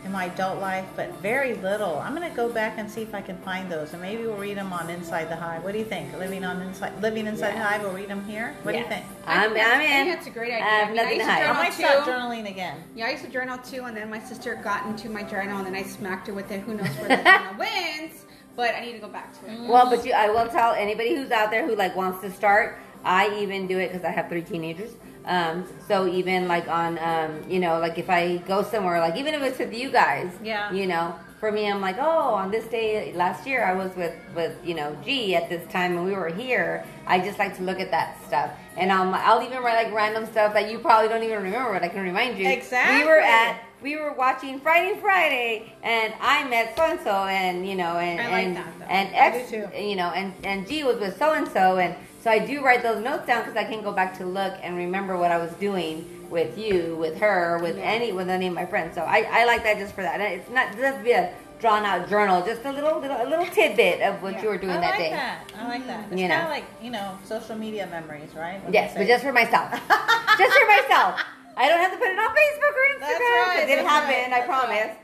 [0.03, 1.99] in my adult life, but very little.
[1.99, 4.57] I'm gonna go back and see if I can find those, and maybe we'll read
[4.57, 5.63] them on Inside the Hive.
[5.63, 6.11] What do you think?
[6.17, 7.81] Living on Inside, living inside the Hive.
[7.83, 8.55] We'll read them here.
[8.63, 9.05] What do you think?
[9.25, 9.89] I I'm, think I'm I in.
[9.89, 10.65] think that's a great idea.
[10.65, 11.41] I have I mean, I nothing to to hide.
[11.41, 12.83] I journal might start journaling again.
[12.95, 15.67] Yeah, I used to journal too, and then my sister got into my journal, and
[15.67, 16.61] then I smacked her with it.
[16.61, 18.25] Who knows where the journal wins?
[18.55, 19.59] But I need to go back to it.
[19.59, 19.67] Mm.
[19.67, 22.79] Well, but you, I will tell anybody who's out there who like wants to start.
[23.03, 24.91] I even do it because I have three teenagers.
[25.31, 29.33] Um, so even like on, um, you know, like if I go somewhere, like even
[29.33, 30.69] if it's with you guys, Yeah.
[30.73, 34.13] you know, for me, I'm like, oh, on this day last year, I was with
[34.35, 36.85] with you know G at this time, and we were here.
[37.07, 40.25] I just like to look at that stuff, and um, I'll even write like random
[40.27, 42.47] stuff that you probably don't even remember, but I can remind you.
[42.49, 42.97] Exactly.
[42.99, 43.53] We were at.
[43.81, 48.17] We were watching Friday Friday, and I met so and so, and you know, and
[48.31, 49.51] like and that, and X,
[49.91, 52.83] you know, and and G was with so and so, and so I do write
[52.83, 55.51] those notes down because I can't go back to look and remember what I was
[55.53, 57.83] doing with you, with her, with Yeah.
[57.83, 58.95] any, with any of my friends.
[58.95, 60.19] So I, I like that just for that.
[60.21, 63.45] And It's not just be a drawn out journal, just a little, little a little
[63.47, 64.41] tidbit of what Yeah.
[64.43, 65.11] you were doing that day.
[65.11, 65.57] I that like day.
[65.57, 65.61] that.
[65.61, 66.05] I like that.
[66.11, 66.45] It's You kind know.
[66.45, 68.63] of like you know social media memories, right?
[68.63, 69.71] What Yes, but just for myself.
[70.37, 71.19] just for myself.
[71.57, 72.99] I don't have to put it on Facebook or Instagram.
[73.01, 73.19] That's
[73.59, 74.95] right, It happened, right, I promise.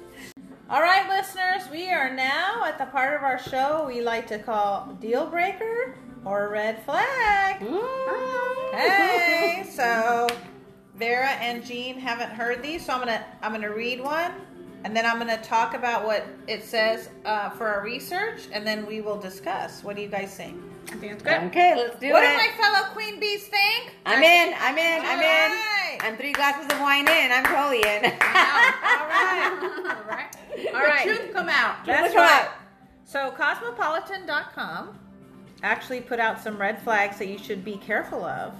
[0.68, 4.38] All right, listeners, we are now at the part of our show we like to
[4.40, 7.62] call deal breaker or red flag.
[8.72, 10.26] Hey, so
[10.96, 14.32] Vera and Jean haven't heard these, so I'm gonna I'm gonna read one,
[14.82, 18.86] and then I'm gonna talk about what it says uh, for our research, and then
[18.86, 19.84] we will discuss.
[19.84, 20.60] What do you guys think?
[20.88, 21.42] I think it's good.
[21.44, 22.26] Okay, let's do what it.
[22.36, 23.94] What do my fellow queen bees think?
[24.04, 24.54] I'm in.
[24.58, 25.00] I'm in.
[25.04, 25.50] I'm All in.
[25.52, 25.98] right.
[26.02, 27.32] I'm three glasses of wine in.
[27.32, 28.04] I'm totally in.
[28.04, 28.10] All
[30.06, 30.28] right.
[30.74, 31.06] All right.
[31.06, 31.84] All The truth come out.
[31.84, 32.28] That's Come on.
[32.28, 32.48] right.
[33.04, 34.98] So cosmopolitan.com
[35.62, 38.52] actually put out some red flags that you should be careful of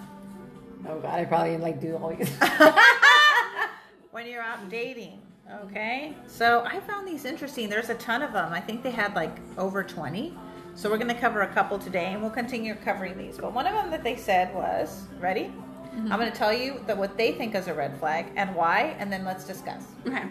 [0.88, 2.30] oh god, I probably like do all these.
[4.10, 5.20] when you're out dating.
[5.64, 6.14] Okay.
[6.26, 7.68] So I found these interesting.
[7.68, 8.52] There's a ton of them.
[8.52, 10.36] I think they had like over 20.
[10.76, 13.38] So we're going to cover a couple today and we'll continue covering these.
[13.38, 15.44] But one of them that they said was, ready?
[15.44, 16.12] Mm-hmm.
[16.12, 18.94] I'm going to tell you that what they think is a red flag and why,
[18.98, 19.84] and then let's discuss.
[20.06, 20.24] Okay.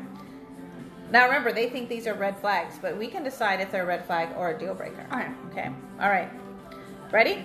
[1.10, 3.88] Now remember, they think these are red flags, but we can decide if they're a
[3.88, 5.08] red flag or a deal breaker.
[5.12, 5.30] Okay.
[5.50, 5.72] Okay.
[6.00, 6.30] All right.
[7.12, 7.44] Ready?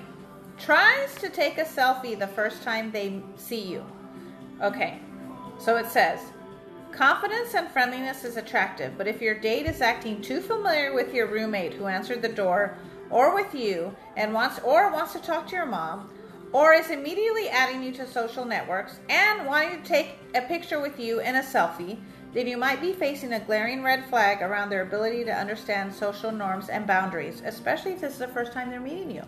[0.59, 3.83] Tries to take a selfie the first time they see you.
[4.63, 5.01] Okay.
[5.59, 6.21] So it says,
[6.93, 11.29] confidence and friendliness is attractive, but if your date is acting too familiar with your
[11.29, 12.77] roommate who answered the door
[13.11, 16.11] or with you and wants or wants to talk to your mom
[16.53, 20.99] or is immediately adding you to social networks and wanting to take a picture with
[20.99, 21.99] you in a selfie,
[22.33, 26.31] then you might be facing a glaring red flag around their ability to understand social
[26.31, 29.23] norms and boundaries, especially if this is the first time they're meeting you.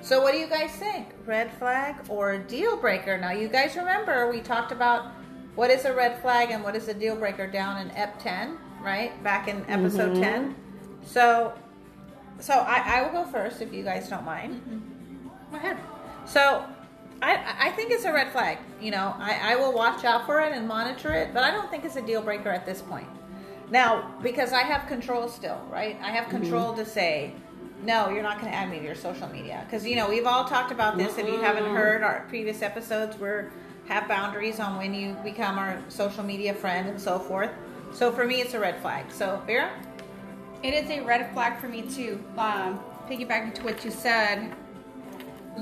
[0.00, 1.08] So, what do you guys think?
[1.26, 3.16] Red flag or deal breaker?
[3.16, 5.12] Now, you guys remember we talked about
[5.54, 8.58] what is a red flag and what is a deal breaker down in EP 10,
[8.82, 9.22] right?
[9.22, 10.22] Back in episode mm-hmm.
[10.22, 10.56] 10.
[11.04, 11.52] So,
[12.42, 14.54] so I, I will go first if you guys don't mind.
[14.54, 15.28] Mm-hmm.
[15.52, 15.78] Go ahead.
[16.26, 16.64] So,
[17.22, 18.58] I, I think it's a red flag.
[18.80, 21.70] You know, I, I will watch out for it and monitor it, but I don't
[21.70, 23.06] think it's a deal breaker at this point.
[23.70, 25.96] Now, because I have control still, right?
[26.02, 26.80] I have control mm-hmm.
[26.80, 27.34] to say,
[27.84, 29.64] no, you're not going to add me to your social media.
[29.64, 31.16] Because, you know, we've all talked about this.
[31.16, 31.44] If you mm-hmm.
[31.44, 33.50] haven't heard our previous episodes, we're
[33.88, 37.50] have boundaries on when you become our social media friend and so forth.
[37.92, 39.10] So for me, it's a red flag.
[39.10, 39.70] So, Vera?
[40.62, 42.22] It is a red flag for me too.
[42.38, 44.54] Um, piggybacking to what you said,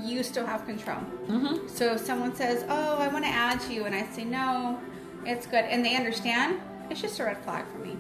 [0.05, 1.01] you still have control.
[1.27, 1.69] Mm-hmm.
[1.69, 4.79] So if someone says, "Oh, I want to add you," and I say, "No,
[5.25, 6.61] it's good," and they understand,
[6.91, 7.97] it's just a red flag for me.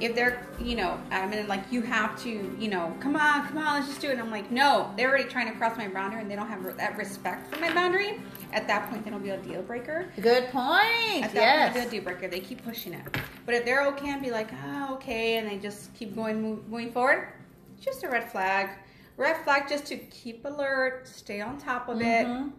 [0.00, 3.58] If they're, you know, I'm in like, you have to, you know, come on, come
[3.58, 4.12] on, let's just do it.
[4.12, 6.76] And I'm like, no, they're already trying to cross my boundary, and they don't have
[6.76, 8.20] that respect for my boundary.
[8.52, 10.08] At that point, then it'll be a deal breaker.
[10.20, 11.24] Good point.
[11.24, 11.72] At that yes.
[11.72, 12.28] point, it'll be a deal breaker.
[12.28, 13.02] They keep pushing it.
[13.44, 16.68] But if they're okay and be like, oh, okay, and they just keep going, move,
[16.68, 17.32] moving forward,
[17.80, 18.70] just a red flag.
[19.16, 22.46] Red flag just to keep alert, stay on top of Mhm.
[22.48, 22.52] it,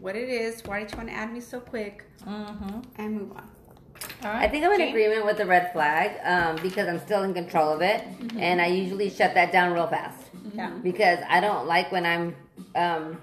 [0.00, 2.80] what it is, why did you want to add me so quick, Mm-hmm.
[2.96, 3.48] and move on.
[4.24, 4.88] All I think I'm in Jane?
[4.90, 8.04] agreement with the red flag um, because I'm still in control of it,
[8.38, 10.18] and I usually shut that down real fast
[10.54, 10.70] Yeah.
[10.82, 12.34] because I don't like when I'm
[12.74, 13.20] um,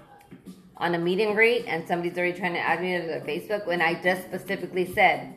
[0.76, 3.66] on a meet and greet and somebody's already trying to add me to their Facebook
[3.66, 5.34] when I just specifically said,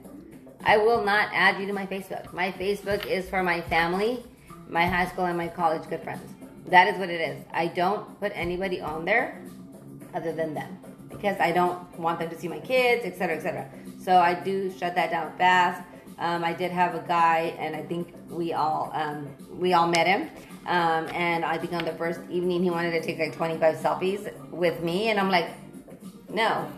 [0.66, 2.32] I will not add you to my Facebook.
[2.34, 4.24] My Facebook is for my family,
[4.70, 6.24] my high school, and my college good friends.
[6.68, 7.44] That is what it is.
[7.54, 9.42] I don't put anybody on there
[10.14, 10.78] other than them
[11.16, 13.70] because I don't want them to see my kids, etc., etc.
[14.00, 15.82] So I do shut that down fast.
[16.20, 20.08] Um, I did have a guy, and I think we all um, we all met
[20.08, 20.30] him.
[20.66, 24.32] Um, and I think on the first evening he wanted to take like 25 selfies
[24.50, 25.50] with me, and I'm like,
[26.30, 26.72] no,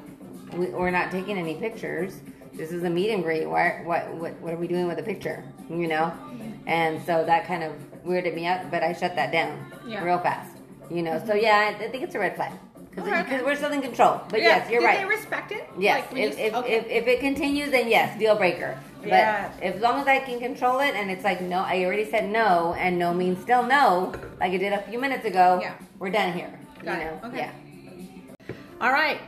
[0.54, 2.20] we, we're not taking any pictures.
[2.54, 3.46] This is a meet and greet.
[3.46, 5.44] Why, what, what, what are we doing with a picture?
[5.70, 6.14] You know?
[6.66, 7.74] And so that kind of
[8.06, 10.04] weirded me out, but I shut that down Yeah.
[10.04, 10.58] real fast.
[10.90, 11.22] You know?
[11.28, 12.54] So yeah, I, I think it's a red flag
[12.96, 13.44] because Okay.
[13.44, 14.22] we're still in control.
[14.30, 14.48] But Yeah.
[14.58, 15.00] yes, you're Did right.
[15.00, 15.70] they respect it?
[15.78, 16.74] Yes, Like, if, if, okay.
[16.76, 18.78] if, if it continues, then yes, deal breaker.
[19.02, 19.52] But Yes.
[19.62, 22.74] as long as I can control it and it's like, no, I already said no,
[22.80, 25.74] and no means still no, like I did a few minutes ago, Yeah.
[26.00, 26.52] we're done here.
[26.84, 27.22] Got you it.
[27.24, 27.28] know?
[27.30, 27.38] Okay.
[27.38, 28.56] Yeah.
[28.82, 29.20] All right.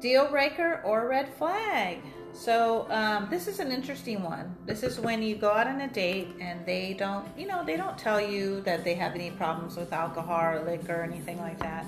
[0.00, 1.98] Deal breaker or red flag.
[2.32, 4.54] So um, this is an interesting one.
[4.64, 7.76] This is when you go out on a date and they don't, you know, they
[7.76, 11.58] don't tell you that they have any problems with alcohol or liquor or anything like
[11.58, 11.84] that.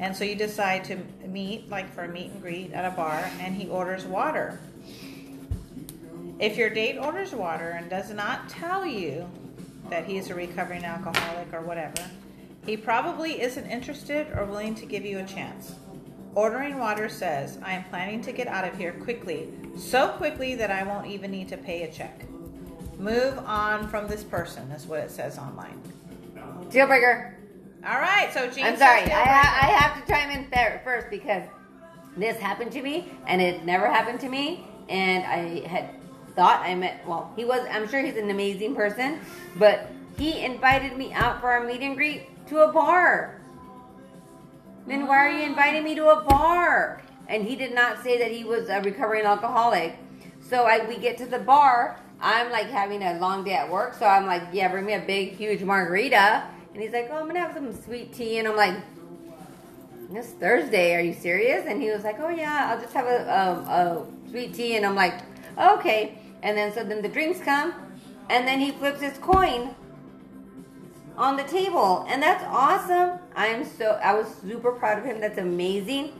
[0.00, 3.30] And so you decide to meet, like for a meet and greet at a bar,
[3.40, 4.60] and he orders water.
[6.38, 9.28] If your date orders water and does not tell you
[9.90, 12.08] that he's a recovering alcoholic or whatever,
[12.64, 15.74] he probably isn't interested or willing to give you a chance.
[16.34, 20.70] Ordering water says, I am planning to get out of here quickly, so quickly that
[20.70, 22.24] I won't even need to pay a check.
[22.98, 25.80] Move on from this person, is what it says online.
[26.70, 27.37] Deal breaker.
[27.88, 29.04] All right, so Jean I'm sorry.
[29.04, 31.44] I, ha- I have to chime in there first because
[32.18, 34.66] this happened to me and it never happened to me.
[34.90, 35.94] And I had
[36.36, 39.20] thought I met, well, he was, I'm sure he's an amazing person,
[39.56, 43.40] but he invited me out for a meet and greet to a bar.
[44.86, 47.02] Then why are you inviting me to a bar?
[47.26, 49.96] And he did not say that he was a recovering alcoholic.
[50.42, 51.98] So I, we get to the bar.
[52.20, 53.94] I'm like having a long day at work.
[53.94, 56.44] So I'm like, yeah, bring me a big, huge margarita.
[56.78, 58.38] And he's like, oh, I'm going to have some sweet tea.
[58.38, 58.76] And I'm like,
[60.12, 60.94] it's Thursday.
[60.94, 61.66] Are you serious?
[61.66, 64.76] And he was like, oh, yeah, I'll just have a, a, a sweet tea.
[64.76, 65.22] And I'm like,
[65.58, 66.20] okay.
[66.44, 67.74] And then so then the drinks come.
[68.30, 69.74] And then he flips his coin
[71.16, 75.20] on the table and that's awesome i am so i was super proud of him
[75.20, 76.12] that's amazing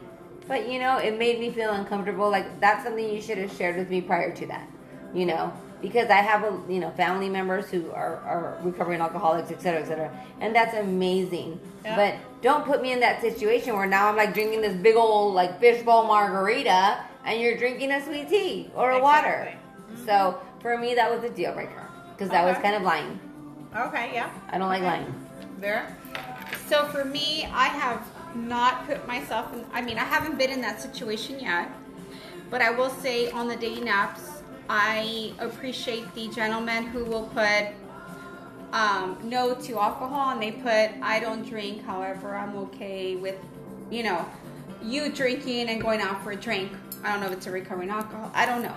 [0.49, 3.77] but you know it made me feel uncomfortable like that's something you should have shared
[3.77, 4.68] with me prior to that
[5.14, 9.51] you know because i have a you know family members who are, are recovering alcoholics
[9.51, 10.11] et cetera, et cetera,
[10.41, 11.97] and that's amazing Yeah.
[11.97, 15.35] but don't put me in that situation where now i'm like drinking this big old
[15.35, 20.07] like fishbowl margarita and you're drinking a sweet tea or a water Exactly.
[20.07, 23.19] so for me that was a deal breaker because that was kind of lying
[23.77, 24.31] Okay, yeah.
[24.50, 24.87] i don't like Okay.
[24.90, 25.15] lying
[25.59, 25.94] Vera?
[26.69, 28.00] So for me, I have
[28.35, 31.69] not put myself in, I mean, I haven't been in that situation yet,
[32.50, 34.38] but I will say on the dating apps,
[34.69, 37.69] I appreciate the gentlemen who will put
[38.73, 43.37] um, no to alcohol and they put I don't drink, however, I'm okay with,
[43.90, 44.27] you know,
[44.83, 46.71] you drinking and going out for a drink.
[47.02, 48.75] I don't know if it's a recovering alcohol, I don't know.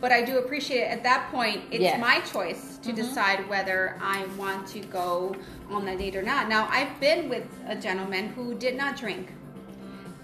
[0.00, 0.90] But I do appreciate it.
[0.90, 1.96] At that point, it's Yeah.
[1.96, 5.34] my choice to decide whether I want to go
[5.70, 6.48] on that date or not.
[6.48, 9.32] Now, I've been with a gentleman who did not drink.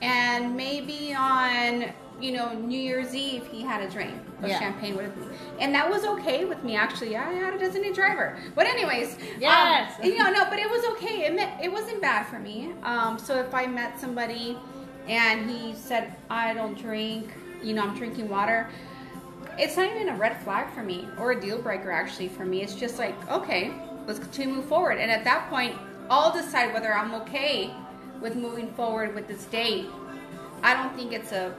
[0.02, 4.58] And maybe on you know, New Year's Eve, he had a drink of Yeah.
[4.58, 5.26] champagne with me,
[5.60, 6.74] and that was okay with me.
[6.76, 9.92] Actually, I had a designated driver, but anyways, Yes.
[9.98, 11.26] um, you know, no, but it was okay.
[11.26, 12.72] It meant, it wasn't bad for me.
[12.82, 14.58] Um, so if I met somebody
[15.06, 17.28] and he said I don't drink,
[17.62, 18.68] you know, I'm drinking water.
[19.58, 22.62] It's not even a red flag for me or a deal breaker actually for me.
[22.62, 23.72] It's just like, okay,
[24.06, 24.98] let's continue to move forward.
[24.98, 25.74] And at that point,
[26.10, 27.70] I'll decide whether I'm okay
[28.20, 29.86] with moving forward with this date.
[30.62, 31.54] I don't think it's a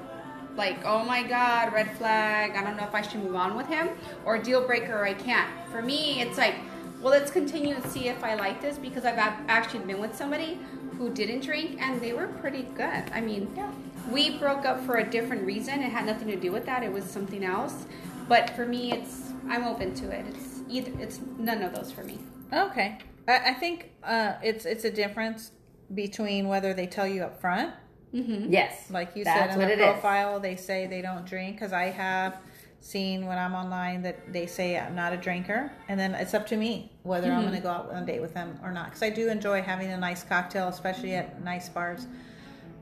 [0.60, 2.52] like, oh my god, red flag.
[2.52, 3.90] I don't know if I should move on with him
[4.26, 5.50] or deal breaker I can't.
[5.72, 6.56] For me, it's like,
[7.02, 10.60] well, let's continue and see if I like this because I've actually been with somebody
[10.98, 13.04] who didn't drink and they were pretty good.
[13.14, 13.72] I mean, yeah.
[14.12, 15.82] we broke up for a different reason.
[15.82, 16.84] It had nothing to do with that.
[16.84, 17.86] It was something else.
[18.28, 20.26] But for me, it's I'm open to it.
[20.28, 22.20] It's either it's none of those for me.
[22.52, 23.00] Okay.
[23.30, 25.52] I, I think uh, it's it's a difference
[25.94, 27.74] between whether they tell you up front,
[28.12, 28.90] Yes.
[28.90, 29.86] like you said in the it is.
[29.86, 31.56] profile, they say they don't drink.
[31.58, 32.38] Because I have
[32.82, 36.48] seen when I'm online that they say I'm not a drinker, and then it's up
[36.48, 37.38] to me whether Mm-hmm.
[37.38, 38.86] I'm going to go out on a date with them or not.
[38.86, 42.08] Because I do enjoy having a nice cocktail, especially at nice bars.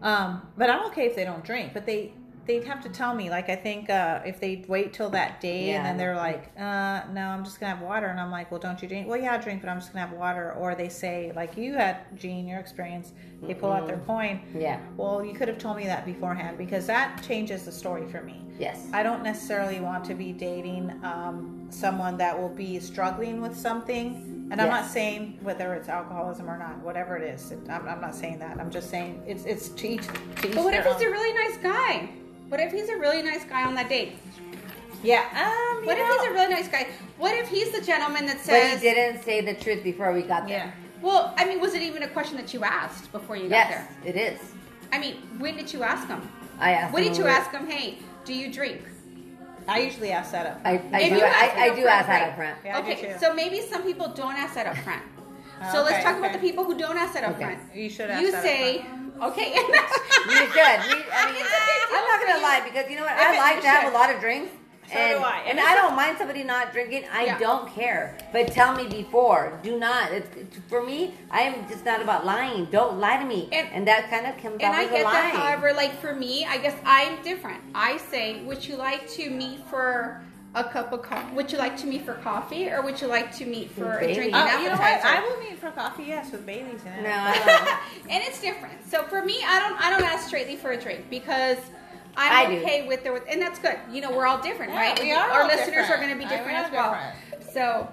[0.02, 1.74] Um, but I'm okay if they don't drink.
[1.74, 2.14] But they
[2.48, 3.30] they'd have to tell me.
[3.30, 5.78] Like I think uh, if they wait till that day Yeah.
[5.78, 8.60] and then they're like, uh, no, I'm just gonna have water, and I'm like, well,
[8.60, 9.08] don't you drink?
[9.08, 10.54] Well, yeah, I drink, but I'm just gonna have water.
[10.54, 14.42] Or they say, like you had, Jean, your experience, they pull out their coin.
[14.58, 14.80] Yeah.
[14.96, 18.42] Well, you could have told me that beforehand because that changes the story for me.
[18.58, 18.88] Yes.
[18.92, 24.48] I don't necessarily want to be dating um, someone that will be struggling with something.
[24.50, 27.52] And I'm not saying whether it's alcoholism or not, whatever it is.
[27.70, 28.58] I'm, I'm not saying that.
[28.60, 30.08] I'm just saying it's it's to each.
[30.08, 32.10] To each But what if he's a really nice guy?
[32.50, 34.14] What if he's a really nice guy on that date?
[35.04, 35.24] yeah?
[35.32, 36.88] Um, you What if know, he's a really nice guy?
[37.18, 38.74] What if he's the gentleman that says?
[38.76, 40.74] But he didn't say the truth before we got there.
[40.76, 41.02] Yeah.
[41.02, 43.88] Well, I mean, was it even a question that you asked before you got Yes,
[44.04, 44.16] there?
[44.16, 44.40] it is.
[44.92, 46.22] I mean, when did you ask him?
[46.60, 46.94] I asked.
[46.94, 48.82] When him did you ask him, hey, do you drink?
[49.68, 50.62] I usually ask that up.
[50.64, 51.16] I, I do.
[51.22, 52.36] ask I, I do up ask that up right.
[52.38, 52.58] front.
[52.66, 53.20] Yeah, I do okay, too.
[53.20, 55.04] so maybe some people don't ask that up front.
[55.72, 57.44] So Okay, let's talk about the people who don't ask that up Okay.
[57.44, 57.60] front.
[57.76, 58.86] You should ask You that up say,
[59.22, 59.54] okay,
[60.30, 60.80] You should.
[60.90, 63.14] We, I mean, It's a big deal I'm not gonna lie because you know what?
[63.14, 64.52] If I it- like to have a lot of drinks.
[64.92, 65.40] So and, do I.
[65.40, 67.04] And And I don't mind somebody not drinking.
[67.12, 67.38] I Yeah.
[67.38, 68.18] don't care.
[68.32, 69.60] But tell me before.
[69.62, 70.14] Do not.
[70.14, 72.66] It's, it's- for me, I am just not about lying.
[72.72, 73.50] Don't lie to me.
[73.52, 75.12] And- And, that kind of comes and off I as a get lie.
[75.14, 75.36] that.
[75.36, 77.62] However, like for me, I guess I'm different.
[77.76, 80.24] I say, would you like to meet for
[80.60, 81.34] a cup of coffee?
[81.36, 84.14] Would you like to meet for coffee, or would you like to meet for a
[84.14, 85.06] drink Oh, you know what?
[85.06, 86.04] I will meet for coffee.
[86.04, 87.04] Yes, with Bailey's in it.
[87.04, 87.10] no,
[88.10, 88.88] and it's different.
[88.90, 91.58] So for me, I don't I don't ask straightly for a drink because
[92.16, 92.58] I'm I do.
[92.62, 93.78] okay with the and that's good.
[93.92, 95.00] You know, we're all different, Yeah, right?
[95.00, 95.92] we are Our all listeners different.
[95.92, 97.14] are going to be different as are well.
[97.54, 97.88] So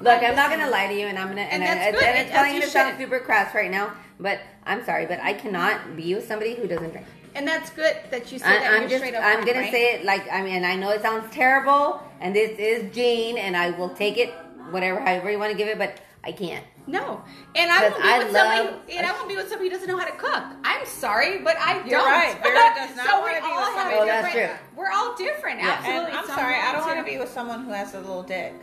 [0.00, 1.98] Look, I'm not gonna lie to you, and I'm gonna and, And I- that's it's,
[2.00, 4.84] good, and and it's as probably you gonna sound super crass right now, but I'm
[4.84, 7.06] sorry, but I cannot be with somebody who doesn't drink.
[7.36, 9.22] And that's good that you said I, that I'm you're just, straight up.
[9.24, 9.72] I'm front, gonna right?
[9.72, 13.56] say it like I mean, I know it sounds terrible, and this is Jean, and
[13.56, 14.32] I will take it
[14.70, 16.64] whatever, however you want to give it, but I can't.
[16.88, 17.20] No,
[17.56, 18.64] and I won't be I with somebody.
[18.70, 20.44] love- And I won't be with somebody who doesn't know how to cook.
[20.64, 22.06] I'm sorry, but I You're don't.
[22.06, 22.36] right.
[22.42, 24.50] Vera does not so wanna we be with all have somebody- Oh, that's different.
[24.60, 24.68] true.
[24.76, 25.58] We're all different.
[25.60, 25.70] Yeah.
[25.78, 26.08] Absolutely.
[26.10, 28.22] And I'm sorry, I don't want want to be with someone who has a little
[28.22, 28.54] dick.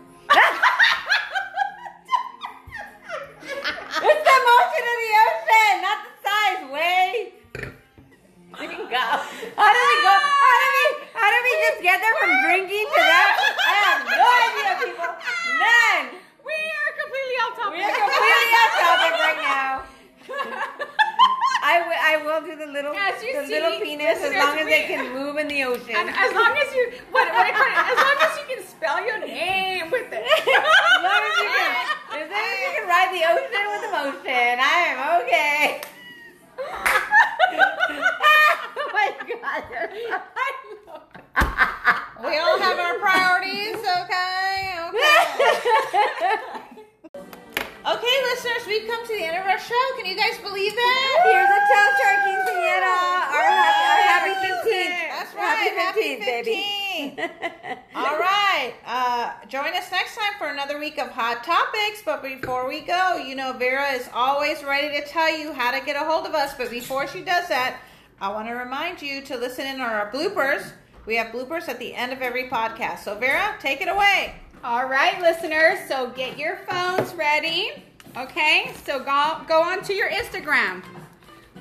[65.05, 66.53] Tell you how to get a hold of us.
[66.55, 67.79] But before she does that,
[68.21, 70.71] I want to remind you to listen in on our bloopers.
[71.05, 72.99] We have bloopers at the end of every podcast.
[72.99, 74.35] So, Vera, take it away.
[74.63, 75.79] All right, listeners.
[75.89, 77.83] So get your phones ready.
[78.15, 78.71] Okay.
[78.85, 80.81] So go go on to your Instagram.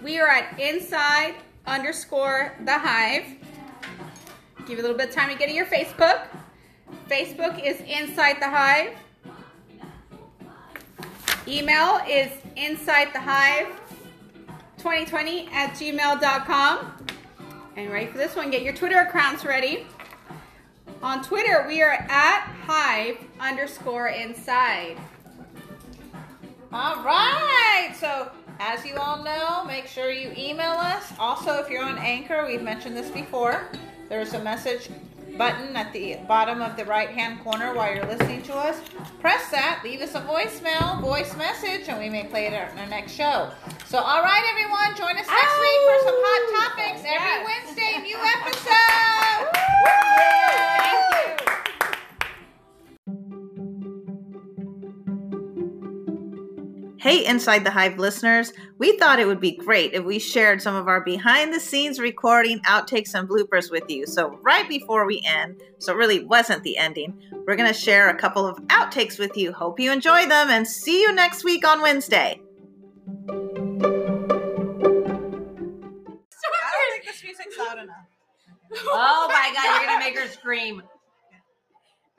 [0.04, 1.34] We are at inside
[1.66, 3.24] underscore the hive.
[4.66, 6.26] Give you a little bit of time to get to your Facebook.
[7.08, 8.96] Facebook is inside the hive.
[11.48, 13.66] Email is inside the hive
[14.78, 16.92] 2020 at gmail.com.
[17.76, 18.50] And ready for this one?
[18.50, 19.86] Get your Twitter accounts ready.
[21.02, 24.96] On Twitter, we are at Hive underscore inside.
[26.72, 27.94] All right.
[27.98, 28.30] So,
[28.60, 31.12] as you all know, make sure you email us.
[31.18, 33.68] Also, if you're on Anchor, we've mentioned this before.
[34.08, 34.90] There's a message
[35.36, 38.80] button at the bottom of the right hand corner while you're listening to us.
[39.20, 42.86] Press that, leave us a voicemail, voice message, and we may play it in our
[42.86, 43.50] next show.
[43.86, 47.00] So, all right, everyone, join us next week for some hot topics.
[47.00, 47.46] Every Yes.
[47.46, 49.48] Wednesday, new episode.
[57.02, 60.76] Hey, Inside the Hive listeners, we thought it would be great if we shared some
[60.76, 64.06] of our behind the scenes recording outtakes and bloopers with you.
[64.06, 68.08] So, right before we end, so it really wasn't the ending, we're going to share
[68.08, 69.52] a couple of outtakes with you.
[69.52, 72.40] Hope you enjoy them and see you next week on Wednesday.
[73.10, 73.50] I don't
[76.92, 77.96] think this music's loud enough.
[78.86, 80.84] Oh my god, you're gonna make her scream.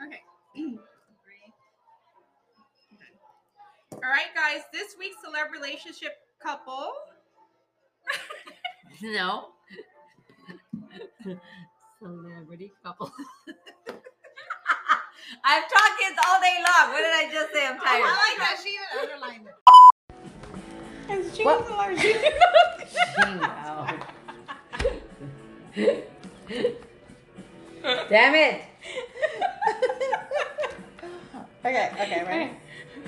[0.05, 0.75] Okay.
[4.03, 4.63] All right, guys.
[4.73, 6.91] This week's celeb relationship couple.
[9.01, 9.49] No.
[11.99, 13.11] Celebrity couple.
[15.43, 16.93] I've talked kids all day long.
[16.93, 17.65] What did I just say?
[17.67, 18.03] I'm oh, tired.
[18.05, 18.57] I like that.
[18.63, 19.55] She even underlined it.
[21.09, 21.69] It's James What?
[21.71, 22.15] Larson.
[23.41, 23.87] Wow.
[28.09, 28.61] Damn it.
[31.65, 32.51] Okay, okay, ready?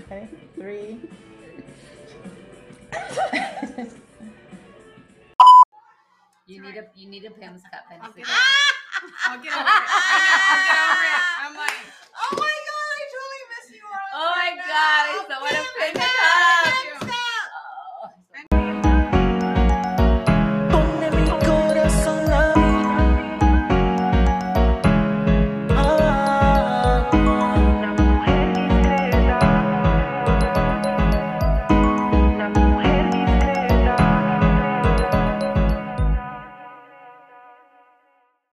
[0.10, 0.28] Ready?
[0.56, 1.00] Three.
[6.48, 7.86] you need a you need a Pam's cup.
[7.92, 8.26] And I'll, get
[9.26, 9.68] I'll get over it.
[9.68, 10.20] I'll
[10.64, 11.24] get over it.
[11.42, 11.82] I'm like,
[12.22, 13.84] oh my god, I totally miss you.
[14.14, 16.05] Oh my god,